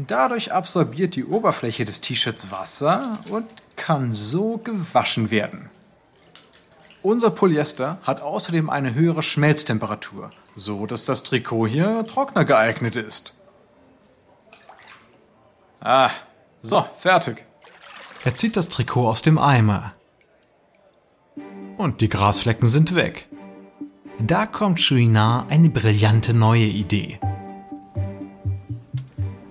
Dadurch 0.07 0.53
absorbiert 0.53 1.17
die 1.17 1.25
Oberfläche 1.25 1.85
des 1.85 2.01
T-Shirts 2.01 2.53
Wasser 2.53 3.19
und 3.31 3.47
kann 3.77 4.13
so 4.13 4.59
gewaschen 4.59 5.31
werden. 5.31 5.71
Unser 7.03 7.31
Polyester 7.31 7.99
hat 8.03 8.21
außerdem 8.21 8.71
eine 8.71 8.95
höhere 8.95 9.23
Schmelztemperatur, 9.23 10.31
so 10.57 10.87
dass 10.87 11.05
das 11.05 11.23
Trikot 11.23 11.67
hier 11.67 12.07
trockner 12.07 12.45
geeignet 12.45 12.97
ist. 12.97 13.35
Ah, 15.81 16.11
so, 16.63 16.85
fertig. 16.99 17.45
Er 18.25 18.35
zieht 18.35 18.57
das 18.57 18.69
Trikot 18.69 19.09
aus 19.09 19.23
dem 19.23 19.39
Eimer. 19.39 19.95
Und 21.77 22.01
die 22.01 22.09
Grasflecken 22.09 22.69
sind 22.69 22.95
weg. 22.95 23.29
Da 24.19 24.47
kommt 24.47 24.81
Chouinard 24.81 25.51
eine 25.51 25.71
brillante 25.71 26.35
neue 26.35 26.65
Idee. 26.65 27.21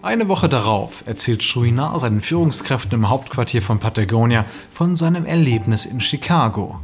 Eine 0.07 0.29
Woche 0.29 0.47
darauf 0.47 1.03
erzählt 1.05 1.43
Chouinard 1.43 1.99
seinen 1.99 2.21
Führungskräften 2.21 2.93
im 2.93 3.09
Hauptquartier 3.09 3.61
von 3.61 3.79
Patagonia 3.79 4.45
von 4.73 4.95
seinem 4.95 5.25
Erlebnis 5.25 5.85
in 5.85 5.99
Chicago. 5.99 6.79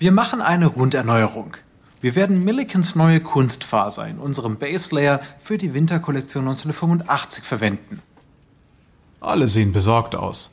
Wir 0.00 0.10
machen 0.10 0.40
eine 0.40 0.66
Runderneuerung. 0.66 1.56
Wir 2.00 2.16
werden 2.16 2.42
Millikens 2.42 2.96
neue 2.96 3.20
Kunstfaser 3.20 4.08
in 4.08 4.18
unserem 4.18 4.56
Base 4.56 4.92
Layer 4.92 5.20
für 5.38 5.58
die 5.58 5.74
Winterkollektion 5.74 6.42
1985 6.42 7.44
verwenden. 7.44 8.02
Alle 9.20 9.46
sehen 9.46 9.70
besorgt 9.70 10.16
aus. 10.16 10.52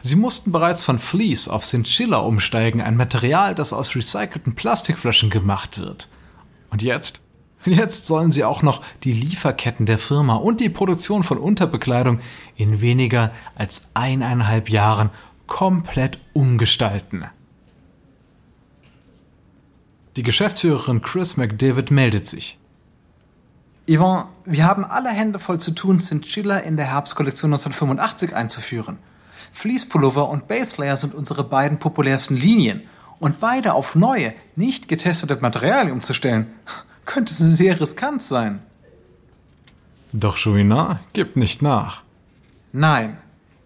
Sie 0.00 0.16
mussten 0.16 0.50
bereits 0.50 0.82
von 0.82 0.98
Fleece 0.98 1.48
auf 1.48 1.66
Chinchilla 1.66 2.20
umsteigen, 2.20 2.80
ein 2.80 2.96
Material, 2.96 3.54
das 3.54 3.74
aus 3.74 3.94
recycelten 3.94 4.54
Plastikflaschen 4.54 5.28
gemacht 5.28 5.78
wird. 5.78 6.08
Und 6.70 6.80
jetzt 6.80 7.20
Jetzt 7.66 8.06
sollen 8.06 8.30
sie 8.30 8.44
auch 8.44 8.62
noch 8.62 8.82
die 9.02 9.12
Lieferketten 9.12 9.86
der 9.86 9.98
Firma 9.98 10.36
und 10.36 10.60
die 10.60 10.68
Produktion 10.68 11.24
von 11.24 11.38
Unterbekleidung 11.38 12.20
in 12.56 12.80
weniger 12.80 13.32
als 13.56 13.88
eineinhalb 13.94 14.70
Jahren 14.70 15.10
komplett 15.46 16.20
umgestalten. 16.32 17.24
Die 20.16 20.22
Geschäftsführerin 20.22 21.02
Chris 21.02 21.36
McDavid 21.36 21.90
meldet 21.90 22.26
sich. 22.26 22.56
Yvonne, 23.88 24.24
wir 24.44 24.64
haben 24.64 24.84
alle 24.84 25.10
Hände 25.10 25.38
voll 25.38 25.58
zu 25.58 25.72
tun, 25.72 25.98
Chinchilla 25.98 26.58
in 26.58 26.76
der 26.76 26.86
Herbstkollektion 26.86 27.52
1985 27.52 28.34
einzuführen. 28.34 28.98
Fleece-Pullover 29.52 30.28
und 30.28 30.48
Baselayer 30.48 30.96
sind 30.96 31.14
unsere 31.14 31.44
beiden 31.44 31.78
populärsten 31.78 32.36
Linien. 32.36 32.82
Und 33.18 33.40
beide 33.40 33.74
auf 33.74 33.94
neue, 33.94 34.34
nicht 34.56 34.88
getestete 34.88 35.38
Materialien 35.40 35.92
umzustellen, 35.92 36.48
könnte 37.06 37.32
sehr 37.32 37.80
riskant 37.80 38.22
sein. 38.22 38.60
Doch 40.12 40.36
Chouinard 40.36 41.00
gibt 41.12 41.36
nicht 41.36 41.62
nach. 41.62 42.02
Nein, 42.72 43.16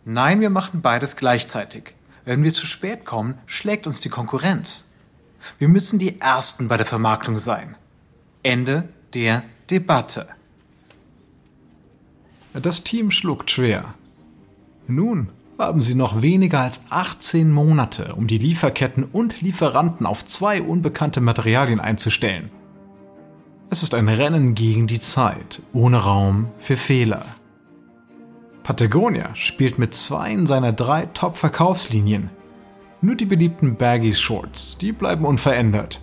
nein, 0.04 0.40
wir 0.40 0.50
machen 0.50 0.82
beides 0.82 1.16
gleichzeitig. 1.16 1.94
Wenn 2.24 2.42
wir 2.42 2.52
zu 2.52 2.66
spät 2.66 3.04
kommen, 3.04 3.38
schlägt 3.46 3.86
uns 3.86 4.00
die 4.00 4.08
Konkurrenz. 4.08 4.86
Wir 5.58 5.68
müssen 5.68 5.98
die 5.98 6.20
Ersten 6.20 6.68
bei 6.68 6.76
der 6.76 6.86
Vermarktung 6.86 7.38
sein. 7.38 7.76
Ende 8.42 8.88
der 9.14 9.42
Debatte. 9.70 10.28
Das 12.52 12.84
Team 12.84 13.10
schluckt 13.10 13.50
schwer. 13.50 13.94
Nun 14.86 15.28
haben 15.58 15.82
sie 15.82 15.94
noch 15.94 16.22
weniger 16.22 16.60
als 16.60 16.80
18 16.90 17.50
Monate, 17.50 18.14
um 18.14 18.26
die 18.26 18.38
Lieferketten 18.38 19.04
und 19.04 19.40
Lieferanten 19.40 20.06
auf 20.06 20.26
zwei 20.26 20.62
unbekannte 20.62 21.20
Materialien 21.20 21.80
einzustellen. 21.80 22.50
Es 23.72 23.84
ist 23.84 23.94
ein 23.94 24.08
Rennen 24.08 24.56
gegen 24.56 24.88
die 24.88 24.98
Zeit, 24.98 25.62
ohne 25.72 25.98
Raum 25.98 26.48
für 26.58 26.76
Fehler. 26.76 27.24
Patagonia 28.64 29.32
spielt 29.36 29.78
mit 29.78 29.94
zwei 29.94 30.36
seiner 30.44 30.72
drei 30.72 31.06
Top-Verkaufslinien. 31.06 32.30
Nur 33.00 33.14
die 33.14 33.26
beliebten 33.26 33.76
Baggies 33.76 34.18
Shorts, 34.18 34.76
die 34.76 34.90
bleiben 34.90 35.24
unverändert. 35.24 36.02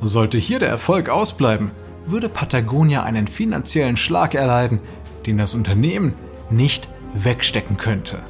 Sollte 0.00 0.38
hier 0.38 0.60
der 0.60 0.68
Erfolg 0.68 1.08
ausbleiben, 1.08 1.72
würde 2.06 2.28
Patagonia 2.28 3.02
einen 3.02 3.26
finanziellen 3.26 3.96
Schlag 3.96 4.34
erleiden, 4.34 4.78
den 5.26 5.38
das 5.38 5.56
Unternehmen 5.56 6.14
nicht 6.50 6.88
wegstecken 7.14 7.78
könnte. 7.78 8.20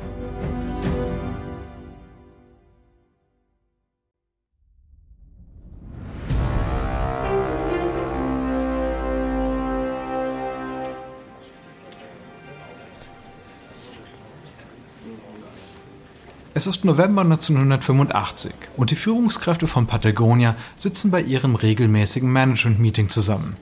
Es 16.61 16.67
ist 16.67 16.85
November 16.85 17.23
1985 17.23 18.52
und 18.76 18.90
die 18.90 18.95
Führungskräfte 18.95 19.67
von 19.67 19.87
Patagonia 19.87 20.57
sitzen 20.76 21.11
bei 21.11 21.23
ihrem 21.23 21.55
regelmäßigen 21.55 22.31
Management-Meeting 22.31 23.09
zusammen. 23.09 23.55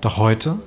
Doch 0.00 0.18
heute 0.18 0.60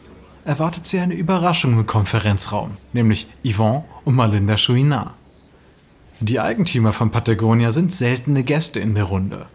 erwartet 0.43 0.85
sie 0.85 0.99
eine 0.99 1.13
Überraschung 1.13 1.71
im 1.71 1.87
Konferenzraum, 1.87 2.71
nämlich 2.91 3.29
Yvonne 3.45 3.85
und 4.03 4.15
Malinda 4.15 4.57
Chouinard. 4.57 5.13
Die 6.19 6.41
Eigentümer 6.41 6.91
von 6.91 7.09
Patagonia 7.09 7.71
sind 7.71 7.93
seltene 7.93 8.43
Gäste 8.43 8.81
in 8.81 8.93
der 8.93 9.05
Runde. 9.05 9.45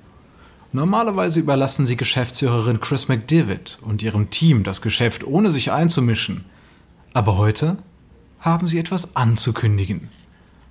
Normalerweise 0.72 1.40
überlassen 1.40 1.84
sie 1.84 1.98
Geschäftsführerin 1.98 2.80
Chris 2.80 3.08
McDivitt 3.08 3.78
und 3.82 4.02
ihrem 4.02 4.30
Team 4.30 4.62
das 4.62 4.80
Geschäft, 4.80 5.22
ohne 5.22 5.50
sich 5.50 5.70
einzumischen. 5.70 6.46
Aber 7.12 7.36
heute 7.36 7.76
haben 8.40 8.68
sie 8.68 8.78
etwas 8.78 9.16
anzukündigen. 9.16 10.08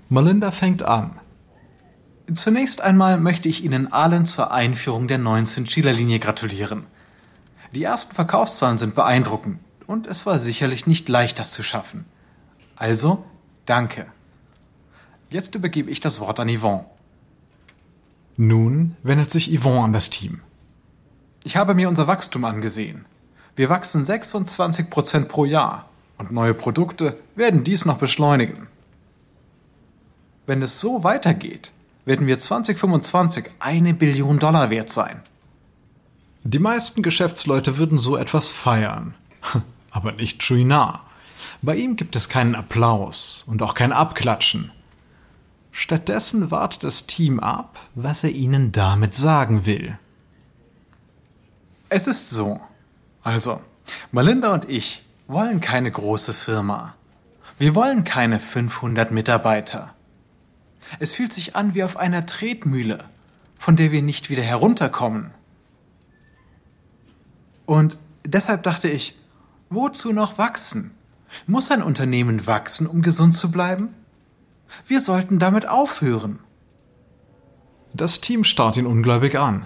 Malinda 0.10 0.50
fängt 0.50 0.82
an. 0.82 1.20
Zunächst 2.34 2.82
einmal 2.82 3.20
möchte 3.20 3.48
ich 3.48 3.64
Ihnen 3.64 3.92
allen 3.94 4.26
zur 4.26 4.52
Einführung 4.52 5.08
der 5.08 5.20
19 5.20 5.68
Schieler-Linie 5.68 6.20
gratulieren. 6.20 6.88
Die 7.74 7.84
ersten 7.84 8.16
Verkaufszahlen 8.16 8.80
sind 8.80 8.96
beeindruckend 8.96 9.60
und 9.86 10.08
es 10.08 10.26
war 10.26 10.40
sicherlich 10.40 10.88
nicht 10.88 11.08
leicht, 11.08 11.38
das 11.38 11.52
zu 11.52 11.62
schaffen. 11.62 12.06
Also, 12.76 13.26
danke. 13.66 14.08
Jetzt 15.30 15.54
übergebe 15.54 15.92
ich 15.92 16.00
das 16.00 16.20
Wort 16.20 16.40
an 16.40 16.50
Yvonne. 16.50 16.86
Nun 18.38 18.98
wendet 19.04 19.32
sich 19.32 19.56
Yvonne 19.58 19.82
an 19.86 19.94
das 19.94 20.10
Team. 20.10 20.42
Ich 21.44 21.58
habe 21.58 21.76
mir 21.76 21.88
unser 21.88 22.08
Wachstum 22.08 22.44
angesehen. 22.44 23.06
Wir 23.56 23.70
wachsen 23.70 24.04
26 24.04 24.90
Prozent 24.90 25.30
pro 25.30 25.46
Jahr 25.46 25.90
und 26.18 26.32
neue 26.32 26.54
Produkte 26.54 27.18
werden 27.36 27.64
dies 27.64 27.86
noch 27.86 27.98
beschleunigen. 27.98 28.68
Wenn 30.48 30.62
es 30.62 30.80
so 30.80 31.04
weitergeht, 31.04 31.72
werden 32.06 32.28
wir 32.28 32.40
2025 32.40 33.46
eine 33.60 33.94
Billion 33.94 34.40
Dollar 34.40 34.70
wert 34.70 34.90
sein. 34.90 35.22
Die 36.44 36.60
meisten 36.60 37.02
Geschäftsleute 37.02 37.78
würden 37.78 37.98
so 37.98 38.18
etwas 38.18 38.50
feiern 38.50 39.16
aber 39.92 40.12
nicht 40.12 40.44
Chouinard. 40.44 41.00
Bei 41.62 41.76
ihm 41.76 41.96
gibt 41.96 42.16
es 42.16 42.30
keinen 42.30 42.56
Applaus 42.56 43.44
und 43.48 43.62
auch 43.62 43.74
kein 43.74 43.92
Abklatschen. 43.92 44.72
Stattdessen 45.72 46.52
wartet 46.52 46.84
das 46.84 47.06
Team 47.08 47.40
ab, 47.40 47.80
was 47.96 48.24
er 48.24 48.32
ihnen 48.32 48.72
damit 48.72 49.16
sagen 49.16 49.66
will. 49.66 49.98
Es 51.90 52.08
ist 52.08 52.30
so. 52.30 52.62
Also, 53.24 53.62
Melinda 54.12 54.54
und 54.54 54.70
ich 54.70 55.04
wollen 55.28 55.60
keine 55.60 55.92
große 55.92 56.34
Firma. 56.34 56.96
Wir 57.58 57.76
wollen 57.76 58.04
keine 58.04 58.40
500 58.40 59.12
Mitarbeiter. 59.12 59.94
Es 61.00 61.12
fühlt 61.12 61.34
sich 61.34 61.56
an 61.56 61.74
wie 61.74 61.84
auf 61.84 61.98
einer 61.98 62.26
Tretmühle, 62.26 63.04
von 63.58 63.76
der 63.76 63.92
wir 63.92 64.02
nicht 64.02 64.30
wieder 64.30 64.44
herunterkommen. 64.44 65.32
Und 67.66 67.98
deshalb 68.26 68.64
dachte 68.64 68.90
ich, 68.90 69.16
Wozu 69.70 70.14
noch 70.14 70.38
wachsen? 70.38 70.92
Muss 71.48 71.72
ein 71.72 71.82
Unternehmen 71.82 72.46
wachsen, 72.46 72.88
um 72.88 73.02
gesund 73.02 73.36
zu 73.36 73.52
bleiben? 73.52 73.90
Wir 74.88 75.02
sollten 75.02 75.40
damit 75.40 75.68
aufhören. 75.68 76.40
Das 77.94 78.22
Team 78.22 78.44
starrt 78.44 78.78
ihn 78.78 78.86
ungläubig 78.86 79.38
an. 79.38 79.66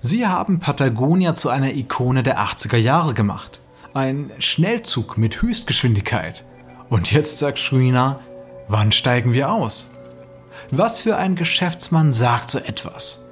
Sie 0.00 0.26
haben 0.26 0.60
Patagonia 0.60 1.34
zu 1.34 1.48
einer 1.48 1.74
Ikone 1.74 2.22
der 2.22 2.38
80er 2.38 2.76
Jahre 2.76 3.12
gemacht. 3.12 3.60
Ein 3.92 4.30
Schnellzug 4.38 5.18
mit 5.18 5.42
Höchstgeschwindigkeit. 5.42 6.44
Und 6.88 7.10
jetzt 7.10 7.38
sagt 7.38 7.58
Shrina, 7.58 8.20
wann 8.68 8.92
steigen 8.92 9.32
wir 9.32 9.50
aus? 9.50 9.90
Was 10.70 11.00
für 11.00 11.16
ein 11.16 11.36
Geschäftsmann 11.36 12.12
sagt 12.12 12.50
so 12.50 12.58
etwas? 12.58 13.24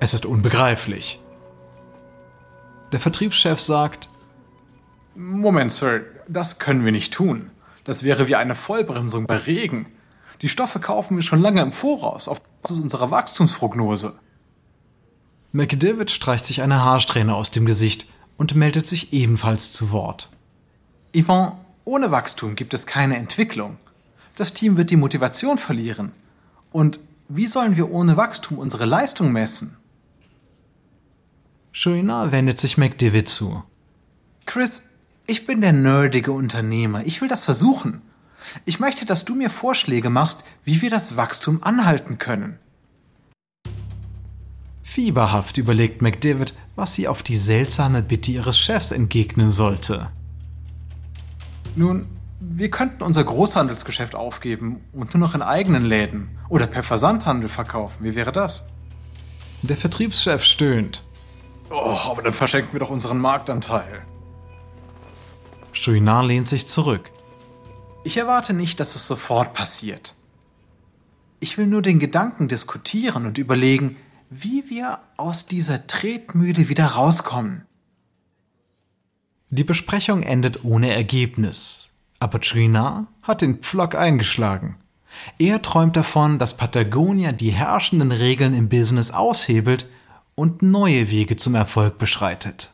Es 0.00 0.12
ist 0.12 0.26
unbegreiflich. 0.26 1.20
Der 2.90 2.98
Vertriebschef 3.00 3.60
sagt, 3.60 4.08
Moment, 5.14 5.72
Sir, 5.72 6.00
das 6.28 6.58
können 6.58 6.84
wir 6.84 6.92
nicht 6.92 7.12
tun. 7.14 7.50
Das 7.84 8.02
wäre 8.02 8.26
wie 8.28 8.34
eine 8.34 8.54
Vollbremsung 8.56 9.26
bei 9.26 9.36
Regen. 9.36 9.86
Die 10.42 10.48
Stoffe 10.48 10.80
kaufen 10.80 11.16
wir 11.16 11.22
schon 11.22 11.40
lange 11.40 11.60
im 11.60 11.70
Voraus, 11.70 12.26
auf 12.26 12.42
Basis 12.62 12.80
unserer 12.80 13.10
Wachstumsprognose. 13.10 14.18
McDavid 15.52 16.10
streicht 16.10 16.44
sich 16.44 16.62
eine 16.62 16.82
Haarsträhne 16.82 17.34
aus 17.34 17.52
dem 17.52 17.66
Gesicht 17.66 18.08
und 18.36 18.56
meldet 18.56 18.88
sich 18.88 19.12
ebenfalls 19.12 19.70
zu 19.70 19.92
Wort. 19.92 20.28
Yvonne, 21.16 21.52
ohne 21.84 22.10
Wachstum 22.10 22.56
gibt 22.56 22.74
es 22.74 22.86
keine 22.86 23.16
Entwicklung. 23.16 23.76
Das 24.34 24.54
Team 24.54 24.76
wird 24.76 24.90
die 24.90 24.96
Motivation 24.96 25.58
verlieren. 25.58 26.10
Und 26.74 26.98
wie 27.28 27.46
sollen 27.46 27.76
wir 27.76 27.92
ohne 27.92 28.16
Wachstum 28.16 28.58
unsere 28.58 28.84
Leistung 28.84 29.30
messen? 29.30 29.76
Chouinard 31.72 32.32
wendet 32.32 32.58
sich 32.58 32.76
McDavid 32.76 33.28
zu. 33.28 33.62
Chris, 34.44 34.90
ich 35.28 35.46
bin 35.46 35.60
der 35.60 35.72
nerdige 35.72 36.32
Unternehmer. 36.32 37.06
Ich 37.06 37.20
will 37.20 37.28
das 37.28 37.44
versuchen. 37.44 38.02
Ich 38.64 38.80
möchte, 38.80 39.06
dass 39.06 39.24
du 39.24 39.36
mir 39.36 39.50
Vorschläge 39.50 40.10
machst, 40.10 40.42
wie 40.64 40.82
wir 40.82 40.90
das 40.90 41.16
Wachstum 41.16 41.62
anhalten 41.62 42.18
können. 42.18 42.58
Fieberhaft 44.82 45.58
überlegt 45.58 46.02
McDavid, 46.02 46.54
was 46.74 46.94
sie 46.94 47.06
auf 47.06 47.22
die 47.22 47.38
seltsame 47.38 48.02
Bitte 48.02 48.32
ihres 48.32 48.58
Chefs 48.58 48.90
entgegnen 48.90 49.52
sollte. 49.52 50.10
Nun, 51.76 52.06
wir 52.46 52.70
könnten 52.70 53.02
unser 53.02 53.24
Großhandelsgeschäft 53.24 54.14
aufgeben 54.14 54.84
und 54.92 55.14
nur 55.14 55.20
noch 55.20 55.34
in 55.34 55.42
eigenen 55.42 55.84
Läden 55.84 56.38
oder 56.48 56.66
per 56.66 56.82
Versandhandel 56.82 57.48
verkaufen. 57.48 58.04
Wie 58.04 58.14
wäre 58.14 58.32
das? 58.32 58.66
Der 59.62 59.76
Vertriebschef 59.76 60.44
stöhnt. 60.44 61.04
Oh, 61.70 61.96
aber 62.10 62.22
dann 62.22 62.34
verschenken 62.34 62.72
wir 62.74 62.80
doch 62.80 62.90
unseren 62.90 63.18
Marktanteil. 63.18 64.02
Chouinard 65.72 66.26
lehnt 66.26 66.48
sich 66.48 66.66
zurück. 66.66 67.10
Ich 68.04 68.18
erwarte 68.18 68.52
nicht, 68.52 68.78
dass 68.78 68.94
es 68.94 69.06
sofort 69.06 69.54
passiert. 69.54 70.14
Ich 71.40 71.56
will 71.56 71.66
nur 71.66 71.82
den 71.82 71.98
Gedanken 71.98 72.48
diskutieren 72.48 73.24
und 73.26 73.38
überlegen, 73.38 73.96
wie 74.28 74.68
wir 74.68 75.00
aus 75.16 75.46
dieser 75.46 75.86
Tretmühle 75.86 76.68
wieder 76.68 76.86
rauskommen. 76.86 77.64
Die 79.48 79.64
Besprechung 79.64 80.22
endet 80.22 80.64
ohne 80.64 80.94
Ergebnis, 80.94 81.90
aber 82.24 82.40
Chouinard 82.40 83.06
hat 83.22 83.42
den 83.42 83.58
Pflock 83.58 83.94
eingeschlagen. 83.94 84.76
Er 85.38 85.60
träumt 85.60 85.94
davon, 85.94 86.38
dass 86.38 86.56
Patagonia 86.56 87.32
die 87.32 87.50
herrschenden 87.50 88.12
Regeln 88.12 88.54
im 88.54 88.70
Business 88.70 89.10
aushebelt 89.10 89.86
und 90.34 90.62
neue 90.62 91.10
Wege 91.10 91.36
zum 91.36 91.54
Erfolg 91.54 91.98
beschreitet. 91.98 92.72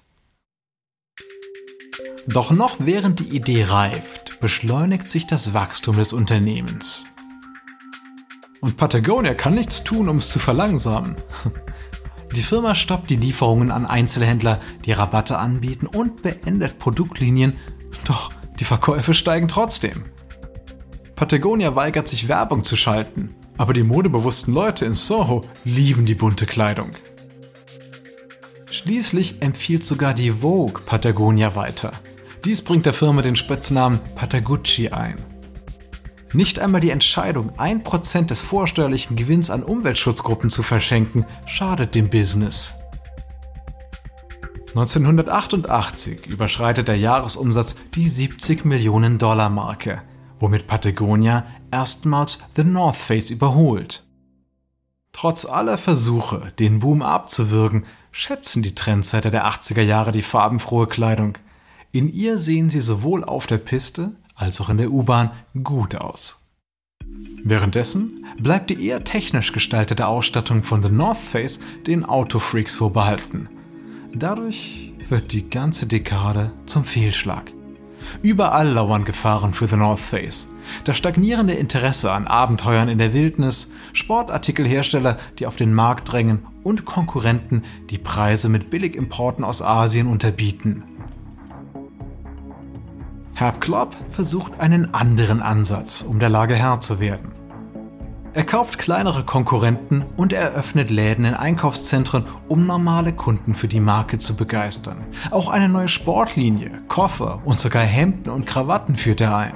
Doch 2.28 2.52
noch 2.52 2.76
während 2.78 3.18
die 3.18 3.34
Idee 3.36 3.64
reift, 3.64 4.38
beschleunigt 4.40 5.10
sich 5.10 5.26
das 5.26 5.52
Wachstum 5.52 5.96
des 5.96 6.12
Unternehmens. 6.12 7.04
Und 8.60 8.76
Patagonia 8.76 9.34
kann 9.34 9.54
nichts 9.54 9.82
tun, 9.82 10.08
um 10.08 10.18
es 10.18 10.30
zu 10.30 10.38
verlangsamen. 10.38 11.16
Die 12.36 12.42
Firma 12.42 12.76
stoppt 12.76 13.10
die 13.10 13.16
Lieferungen 13.16 13.72
an 13.72 13.86
Einzelhändler, 13.86 14.60
die 14.84 14.92
Rabatte 14.92 15.38
anbieten 15.38 15.88
und 15.88 16.22
beendet 16.22 16.78
Produktlinien, 16.78 17.54
doch 18.04 18.30
die 18.60 18.64
Verkäufe 18.64 19.14
steigen 19.14 19.48
trotzdem. 19.48 20.04
Patagonia 21.16 21.74
weigert 21.74 22.08
sich 22.08 22.28
Werbung 22.28 22.62
zu 22.62 22.76
schalten, 22.76 23.34
aber 23.58 23.72
die 23.72 23.82
modebewussten 23.82 24.54
Leute 24.54 24.84
in 24.84 24.94
Soho 24.94 25.42
lieben 25.64 26.06
die 26.06 26.14
bunte 26.14 26.46
Kleidung. 26.46 26.90
Schließlich 28.70 29.42
empfiehlt 29.42 29.84
sogar 29.84 30.14
die 30.14 30.30
Vogue 30.30 30.82
Patagonia 30.86 31.56
weiter. 31.56 31.92
Dies 32.44 32.62
bringt 32.62 32.86
der 32.86 32.92
Firma 32.92 33.20
den 33.20 33.36
Spitznamen 33.36 34.00
Patagucci 34.14 34.88
ein. 34.88 35.16
Nicht 36.32 36.58
einmal 36.58 36.80
die 36.80 36.90
Entscheidung, 36.90 37.50
1% 37.58 38.26
des 38.26 38.40
vorsteuerlichen 38.40 39.16
Gewinns 39.16 39.50
an 39.50 39.64
Umweltschutzgruppen 39.64 40.48
zu 40.48 40.62
verschenken, 40.62 41.26
schadet 41.46 41.94
dem 41.94 42.08
Business. 42.08 42.79
1988 44.70 46.26
überschreitet 46.26 46.86
der 46.86 46.96
Jahresumsatz 46.96 47.74
die 47.94 48.08
70 48.08 48.64
Millionen 48.64 49.18
Dollar 49.18 49.50
Marke, 49.50 50.02
womit 50.38 50.68
Patagonia 50.68 51.44
erstmals 51.72 52.38
The 52.54 52.62
North 52.62 52.96
Face 52.96 53.30
überholt. 53.30 54.04
Trotz 55.12 55.44
aller 55.44 55.76
Versuche, 55.76 56.52
den 56.60 56.78
Boom 56.78 57.02
abzuwürgen, 57.02 57.84
schätzen 58.12 58.62
die 58.62 58.76
Trendsetter 58.76 59.32
der 59.32 59.46
80er 59.46 59.82
Jahre 59.82 60.12
die 60.12 60.22
farbenfrohe 60.22 60.86
Kleidung. 60.86 61.36
In 61.90 62.12
ihr 62.12 62.38
sehen 62.38 62.70
sie 62.70 62.80
sowohl 62.80 63.24
auf 63.24 63.48
der 63.48 63.58
Piste 63.58 64.12
als 64.36 64.60
auch 64.60 64.68
in 64.68 64.78
der 64.78 64.92
U-Bahn 64.92 65.32
gut 65.64 65.96
aus. 65.96 66.48
Währenddessen 67.42 68.24
bleibt 68.38 68.70
die 68.70 68.86
eher 68.86 69.02
technisch 69.02 69.52
gestaltete 69.52 70.06
Ausstattung 70.06 70.62
von 70.62 70.80
The 70.80 70.90
North 70.90 71.18
Face 71.18 71.58
den 71.86 72.04
Autofreaks 72.04 72.76
vorbehalten. 72.76 73.48
Dadurch 74.14 74.92
wird 75.08 75.32
die 75.32 75.48
ganze 75.48 75.86
Dekade 75.86 76.52
zum 76.66 76.84
Fehlschlag. 76.84 77.52
Überall 78.22 78.68
lauern 78.68 79.04
Gefahren 79.04 79.52
für 79.52 79.68
The 79.68 79.76
North 79.76 80.00
Face. 80.00 80.48
Das 80.84 80.96
stagnierende 80.96 81.54
Interesse 81.54 82.10
an 82.10 82.26
Abenteuern 82.26 82.88
in 82.88 82.98
der 82.98 83.12
Wildnis, 83.12 83.70
Sportartikelhersteller, 83.92 85.18
die 85.38 85.46
auf 85.46 85.56
den 85.56 85.74
Markt 85.74 86.10
drängen 86.10 86.40
und 86.64 86.84
Konkurrenten, 86.86 87.62
die 87.90 87.98
Preise 87.98 88.48
mit 88.48 88.70
Billigimporten 88.70 89.44
aus 89.44 89.62
Asien 89.62 90.08
unterbieten. 90.08 90.82
Herb 93.34 93.60
Klopp 93.60 93.96
versucht 94.10 94.60
einen 94.60 94.92
anderen 94.92 95.40
Ansatz, 95.40 96.02
um 96.02 96.18
der 96.18 96.30
Lage 96.30 96.54
Herr 96.54 96.80
zu 96.80 97.00
werden. 97.00 97.39
Er 98.32 98.44
kauft 98.44 98.78
kleinere 98.78 99.24
Konkurrenten 99.24 100.04
und 100.16 100.32
eröffnet 100.32 100.90
Läden 100.90 101.24
in 101.24 101.34
Einkaufszentren, 101.34 102.26
um 102.48 102.64
normale 102.64 103.12
Kunden 103.12 103.56
für 103.56 103.66
die 103.66 103.80
Marke 103.80 104.18
zu 104.18 104.36
begeistern. 104.36 105.04
Auch 105.32 105.48
eine 105.48 105.68
neue 105.68 105.88
Sportlinie, 105.88 106.80
Koffer 106.86 107.42
und 107.44 107.58
sogar 107.58 107.82
Hemden 107.82 108.30
und 108.30 108.46
Krawatten 108.46 108.94
führt 108.94 109.20
er 109.20 109.36
ein. 109.36 109.54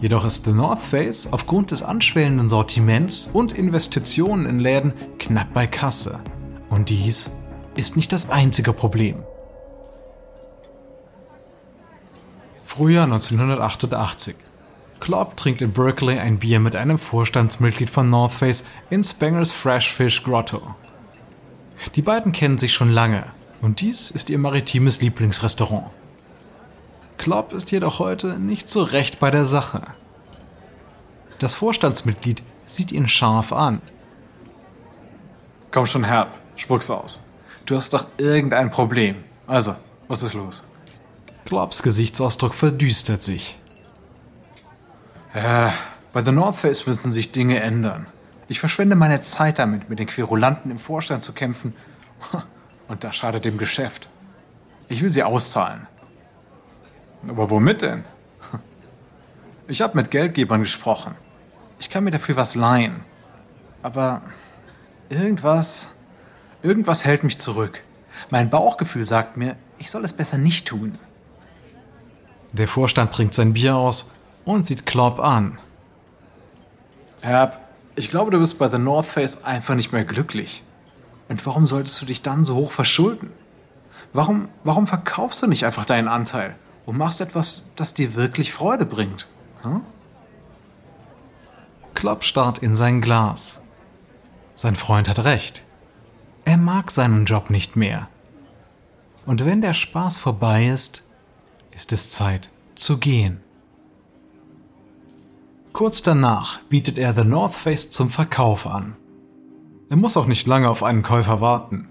Jedoch 0.00 0.26
ist 0.26 0.44
The 0.44 0.52
North 0.52 0.82
Face 0.82 1.32
aufgrund 1.32 1.70
des 1.70 1.82
anschwellenden 1.82 2.50
Sortiments 2.50 3.30
und 3.32 3.52
Investitionen 3.52 4.44
in 4.44 4.60
Läden 4.60 4.92
knapp 5.18 5.54
bei 5.54 5.66
Kasse. 5.66 6.20
Und 6.68 6.90
dies 6.90 7.30
ist 7.74 7.96
nicht 7.96 8.12
das 8.12 8.28
einzige 8.28 8.74
Problem. 8.74 9.22
Frühjahr 12.66 13.04
1988. 13.04 14.36
Klopp 15.00 15.36
trinkt 15.36 15.62
in 15.62 15.72
Berkeley 15.72 16.18
ein 16.18 16.38
Bier 16.38 16.60
mit 16.60 16.74
einem 16.74 16.98
Vorstandsmitglied 16.98 17.90
von 17.90 18.10
North 18.10 18.32
Face 18.32 18.64
in 18.90 19.04
Spangers 19.04 19.52
Fresh 19.52 19.92
Fish 19.92 20.22
Grotto. 20.22 20.62
Die 21.94 22.02
beiden 22.02 22.32
kennen 22.32 22.58
sich 22.58 22.72
schon 22.72 22.90
lange 22.90 23.24
und 23.60 23.80
dies 23.80 24.10
ist 24.10 24.30
ihr 24.30 24.38
maritimes 24.38 25.00
Lieblingsrestaurant. 25.00 25.90
Klopp 27.18 27.52
ist 27.52 27.70
jedoch 27.70 27.98
heute 27.98 28.38
nicht 28.38 28.68
so 28.68 28.82
recht 28.82 29.20
bei 29.20 29.30
der 29.30 29.46
Sache. 29.46 29.82
Das 31.38 31.54
Vorstandsmitglied 31.54 32.42
sieht 32.66 32.92
ihn 32.92 33.08
scharf 33.08 33.52
an. 33.52 33.80
Komm 35.70 35.86
schon, 35.86 36.04
Herb, 36.04 36.38
spuck's 36.56 36.90
aus. 36.90 37.22
Du 37.66 37.76
hast 37.76 37.92
doch 37.92 38.06
irgendein 38.16 38.70
Problem. 38.70 39.16
Also, 39.46 39.74
was 40.08 40.22
ist 40.22 40.34
los? 40.34 40.64
Klopps 41.44 41.82
Gesichtsausdruck 41.82 42.54
verdüstert 42.54 43.22
sich. 43.22 43.58
Ja, 45.36 45.74
bei 46.14 46.24
The 46.24 46.32
North 46.32 46.56
Face 46.56 46.86
müssen 46.86 47.12
sich 47.12 47.30
Dinge 47.30 47.60
ändern. 47.60 48.06
Ich 48.48 48.58
verschwende 48.58 48.96
meine 48.96 49.20
Zeit 49.20 49.58
damit, 49.58 49.90
mit 49.90 49.98
den 49.98 50.06
Querulanten 50.06 50.70
im 50.70 50.78
Vorstand 50.78 51.22
zu 51.22 51.34
kämpfen. 51.34 51.74
Und 52.88 53.04
das 53.04 53.16
schadet 53.16 53.44
dem 53.44 53.58
Geschäft. 53.58 54.08
Ich 54.88 55.02
will 55.02 55.12
sie 55.12 55.22
auszahlen. 55.22 55.86
Aber 57.28 57.50
womit 57.50 57.82
denn? 57.82 58.04
Ich 59.68 59.82
habe 59.82 59.96
mit 59.96 60.12
Geldgebern 60.12 60.60
gesprochen. 60.60 61.16
Ich 61.80 61.90
kann 61.90 62.04
mir 62.04 62.12
dafür 62.12 62.36
was 62.36 62.54
leihen. 62.54 63.00
Aber 63.82 64.22
irgendwas, 65.10 65.88
irgendwas 66.62 67.04
hält 67.04 67.24
mich 67.24 67.38
zurück. 67.38 67.82
Mein 68.30 68.48
Bauchgefühl 68.48 69.04
sagt 69.04 69.36
mir, 69.36 69.56
ich 69.78 69.90
soll 69.90 70.04
es 70.04 70.12
besser 70.12 70.38
nicht 70.38 70.68
tun. 70.68 70.96
Der 72.52 72.68
Vorstand 72.68 73.12
trinkt 73.12 73.34
sein 73.34 73.54
Bier 73.54 73.74
aus 73.74 74.08
und 74.46 74.66
sieht 74.66 74.86
Klopp 74.86 75.18
an. 75.18 75.58
Herb, 77.20 77.60
ich 77.96 78.08
glaube, 78.08 78.30
du 78.30 78.38
bist 78.38 78.58
bei 78.58 78.70
The 78.70 78.78
North 78.78 79.04
Face 79.04 79.44
einfach 79.44 79.74
nicht 79.74 79.92
mehr 79.92 80.04
glücklich. 80.04 80.62
Und 81.28 81.44
warum 81.44 81.66
solltest 81.66 82.00
du 82.00 82.06
dich 82.06 82.22
dann 82.22 82.44
so 82.44 82.54
hoch 82.54 82.72
verschulden? 82.72 83.32
Warum, 84.12 84.48
warum 84.64 84.86
verkaufst 84.86 85.42
du 85.42 85.46
nicht 85.46 85.66
einfach 85.66 85.84
deinen 85.84 86.08
Anteil 86.08 86.54
und 86.86 86.96
machst 86.96 87.20
etwas, 87.20 87.66
das 87.74 87.92
dir 87.92 88.14
wirklich 88.14 88.52
Freude 88.52 88.86
bringt? 88.86 89.28
Hm? 89.62 89.82
Klopp 91.94 92.24
starrt 92.24 92.58
in 92.58 92.76
sein 92.76 93.00
Glas. 93.00 93.60
Sein 94.54 94.76
Freund 94.76 95.08
hat 95.08 95.24
recht. 95.24 95.64
Er 96.44 96.56
mag 96.56 96.92
seinen 96.92 97.24
Job 97.24 97.50
nicht 97.50 97.74
mehr. 97.74 98.08
Und 99.26 99.44
wenn 99.44 99.60
der 99.60 99.74
Spaß 99.74 100.18
vorbei 100.18 100.68
ist, 100.68 101.02
ist 101.72 101.92
es 101.92 102.10
Zeit 102.10 102.48
zu 102.76 102.98
gehen. 102.98 103.40
Kurz 105.76 106.00
danach 106.00 106.60
bietet 106.70 106.96
er 106.96 107.12
The 107.12 107.24
North 107.24 107.54
Face 107.54 107.90
zum 107.90 108.08
Verkauf 108.08 108.66
an. 108.66 108.96
Er 109.90 109.98
muss 109.98 110.16
auch 110.16 110.24
nicht 110.24 110.46
lange 110.46 110.70
auf 110.70 110.82
einen 110.82 111.02
Käufer 111.02 111.42
warten. 111.42 111.86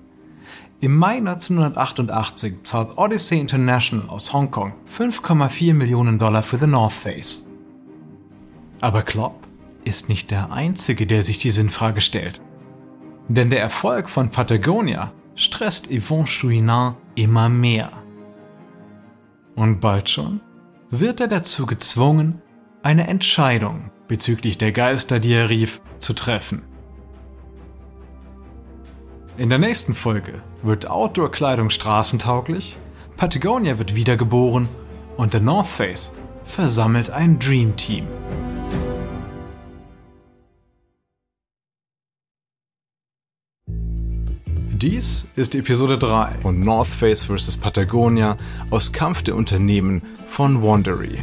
Im 0.79 0.97
Mai 0.97 1.17
1988 1.17 2.63
zahlt 2.63 2.97
Odyssey 2.97 3.39
International 3.39 4.09
aus 4.09 4.33
Hongkong 4.33 4.73
5,4 4.91 5.75
Millionen 5.75 6.17
Dollar 6.17 6.41
für 6.41 6.57
The 6.57 6.65
North 6.65 6.93
Face. 6.93 7.47
Aber 8.81 9.03
Klopp 9.03 9.45
ist 9.83 10.09
nicht 10.09 10.31
der 10.31 10.51
Einzige, 10.51 11.05
der 11.05 11.21
sich 11.21 11.37
die 11.37 11.51
Sinnfrage 11.51 12.01
stellt. 12.01 12.41
Denn 13.27 13.51
der 13.51 13.61
Erfolg 13.61 14.09
von 14.09 14.31
Patagonia 14.31 15.11
stresst 15.35 15.91
Yvon 15.91 16.25
Chouinard 16.25 16.95
immer 17.13 17.49
mehr. 17.49 17.91
Und 19.55 19.79
bald 19.79 20.09
schon 20.09 20.41
wird 20.89 21.19
er 21.19 21.27
dazu 21.27 21.67
gezwungen, 21.67 22.41
eine 22.85 23.07
Entscheidung 23.07 23.89
bezüglich 24.07 24.59
der 24.59 24.71
Geister, 24.71 25.19
die 25.19 25.33
er 25.33 25.49
rief, 25.49 25.81
zu 25.97 26.13
treffen. 26.13 26.61
In 29.37 29.49
der 29.49 29.57
nächsten 29.57 29.95
Folge 29.95 30.43
wird 30.61 30.87
Outdoor-Kleidung 30.87 31.71
straßentauglich, 31.71 32.77
Patagonia 33.17 33.79
wird 33.79 33.95
wiedergeboren 33.95 34.69
und 35.17 35.33
der 35.33 35.41
North 35.41 35.65
Face 35.65 36.13
versammelt 36.45 37.09
ein 37.09 37.39
Dream 37.39 37.75
Team. 37.75 38.05
Dies 44.77 45.27
ist 45.35 45.55
Episode 45.55 45.97
3 45.97 46.35
von 46.43 46.59
North 46.59 46.89
Face 46.89 47.23
vs. 47.23 47.57
Patagonia 47.57 48.37
aus 48.69 48.93
Kampf 48.93 49.23
der 49.23 49.35
Unternehmen 49.35 50.03
von 50.27 50.61
Wandery. 50.61 51.17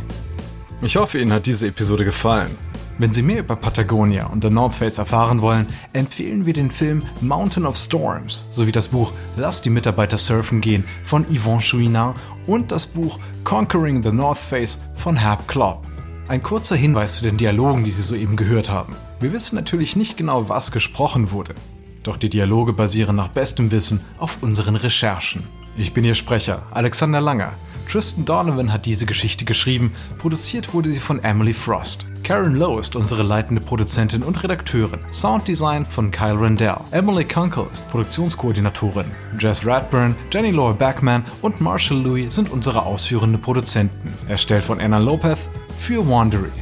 Ich 0.85 0.97
hoffe, 0.97 1.21
Ihnen 1.21 1.33
hat 1.33 1.47
diese 1.47 1.69
Episode 1.69 2.05
gefallen. 2.05 2.59
Wenn 2.99 3.13
Sie 3.13 3.23
mehr 3.23 3.39
über 3.39 3.55
Patagonia 3.55 4.27
und 4.27 4.43
The 4.43 4.51
North 4.51 4.75
Face 4.75 4.99
erfahren 4.99 5.41
wollen, 5.41 5.69
empfehlen 5.93 6.45
wir 6.45 6.55
den 6.55 6.73
Film 6.73 7.05
Mountain 7.21 7.67
of 7.67 7.77
Storms 7.77 8.45
sowie 8.51 8.73
das 8.73 8.89
Buch 8.89 9.13
Lass 9.37 9.63
die 9.63 9.71
Mitarbeiter 9.71 10.19
surfen 10.19 10.61
gehen 10.61 10.83
von 11.05 11.25
Yvon 11.33 11.61
Chouinard 11.61 12.17
und 12.49 12.73
das 12.73 12.85
Buch 12.87 13.21
Conquering 13.45 14.03
the 14.03 14.11
North 14.11 14.39
Face 14.39 14.83
von 14.97 15.15
Herb 15.15 15.47
Klopp. 15.47 15.87
Ein 16.27 16.43
kurzer 16.43 16.75
Hinweis 16.75 17.19
zu 17.19 17.23
den 17.23 17.37
Dialogen, 17.37 17.85
die 17.85 17.93
Sie 17.93 18.03
soeben 18.03 18.35
gehört 18.35 18.69
haben. 18.69 18.97
Wir 19.21 19.33
wissen 19.33 19.55
natürlich 19.55 19.95
nicht 19.95 20.17
genau, 20.17 20.49
was 20.49 20.73
gesprochen 20.73 21.31
wurde. 21.31 21.55
Doch 22.03 22.17
die 22.17 22.29
Dialoge 22.29 22.73
basieren 22.73 23.15
nach 23.15 23.29
bestem 23.29 23.71
Wissen 23.71 24.01
auf 24.19 24.39
unseren 24.43 24.75
Recherchen. 24.75 25.45
Ich 25.77 25.95
bin 25.95 26.05
Ihr 26.05 26.15
Sprecher, 26.15 26.63
Alexander 26.71 27.21
Langer. 27.21 27.55
Tristan 27.91 28.25
Donovan 28.25 28.73
hat 28.73 28.87
diese 28.87 29.07
Geschichte 29.07 29.45
geschrieben, 29.45 29.93
produziert 30.19 30.73
wurde 30.75 30.91
sie 30.91 31.01
von 31.01 31.23
Emily 31.25 31.55
Frost. 31.55 32.07
Karen 32.23 32.55
Lowe 32.55 32.79
ist 32.79 32.95
unsere 32.95 33.23
leitende 33.23 33.61
Produzentin 33.61 34.23
und 34.23 34.43
Redakteurin. 34.43 35.01
Sounddesign 35.13 35.87
von 35.87 36.11
Kyle 36.11 36.39
Rendell. 36.39 36.77
Emily 36.91 37.25
Kunkel 37.25 37.67
ist 37.73 37.89
Produktionskoordinatorin. 37.91 39.07
Jess 39.39 39.67
Radburn, 39.67 40.15
Jenny 40.31 40.51
Laura 40.51 40.73
Backman 40.73 41.25
und 41.41 41.61
Marshall 41.61 41.99
Louis 41.99 42.35
sind 42.35 42.51
unsere 42.51 42.85
ausführenden 42.85 43.41
Produzenten. 43.41 44.13
Erstellt 44.29 44.65
von 44.65 44.81
Anna 44.81 44.99
Lopez 44.99 45.49
für 45.79 46.07
Wandery. 46.09 46.53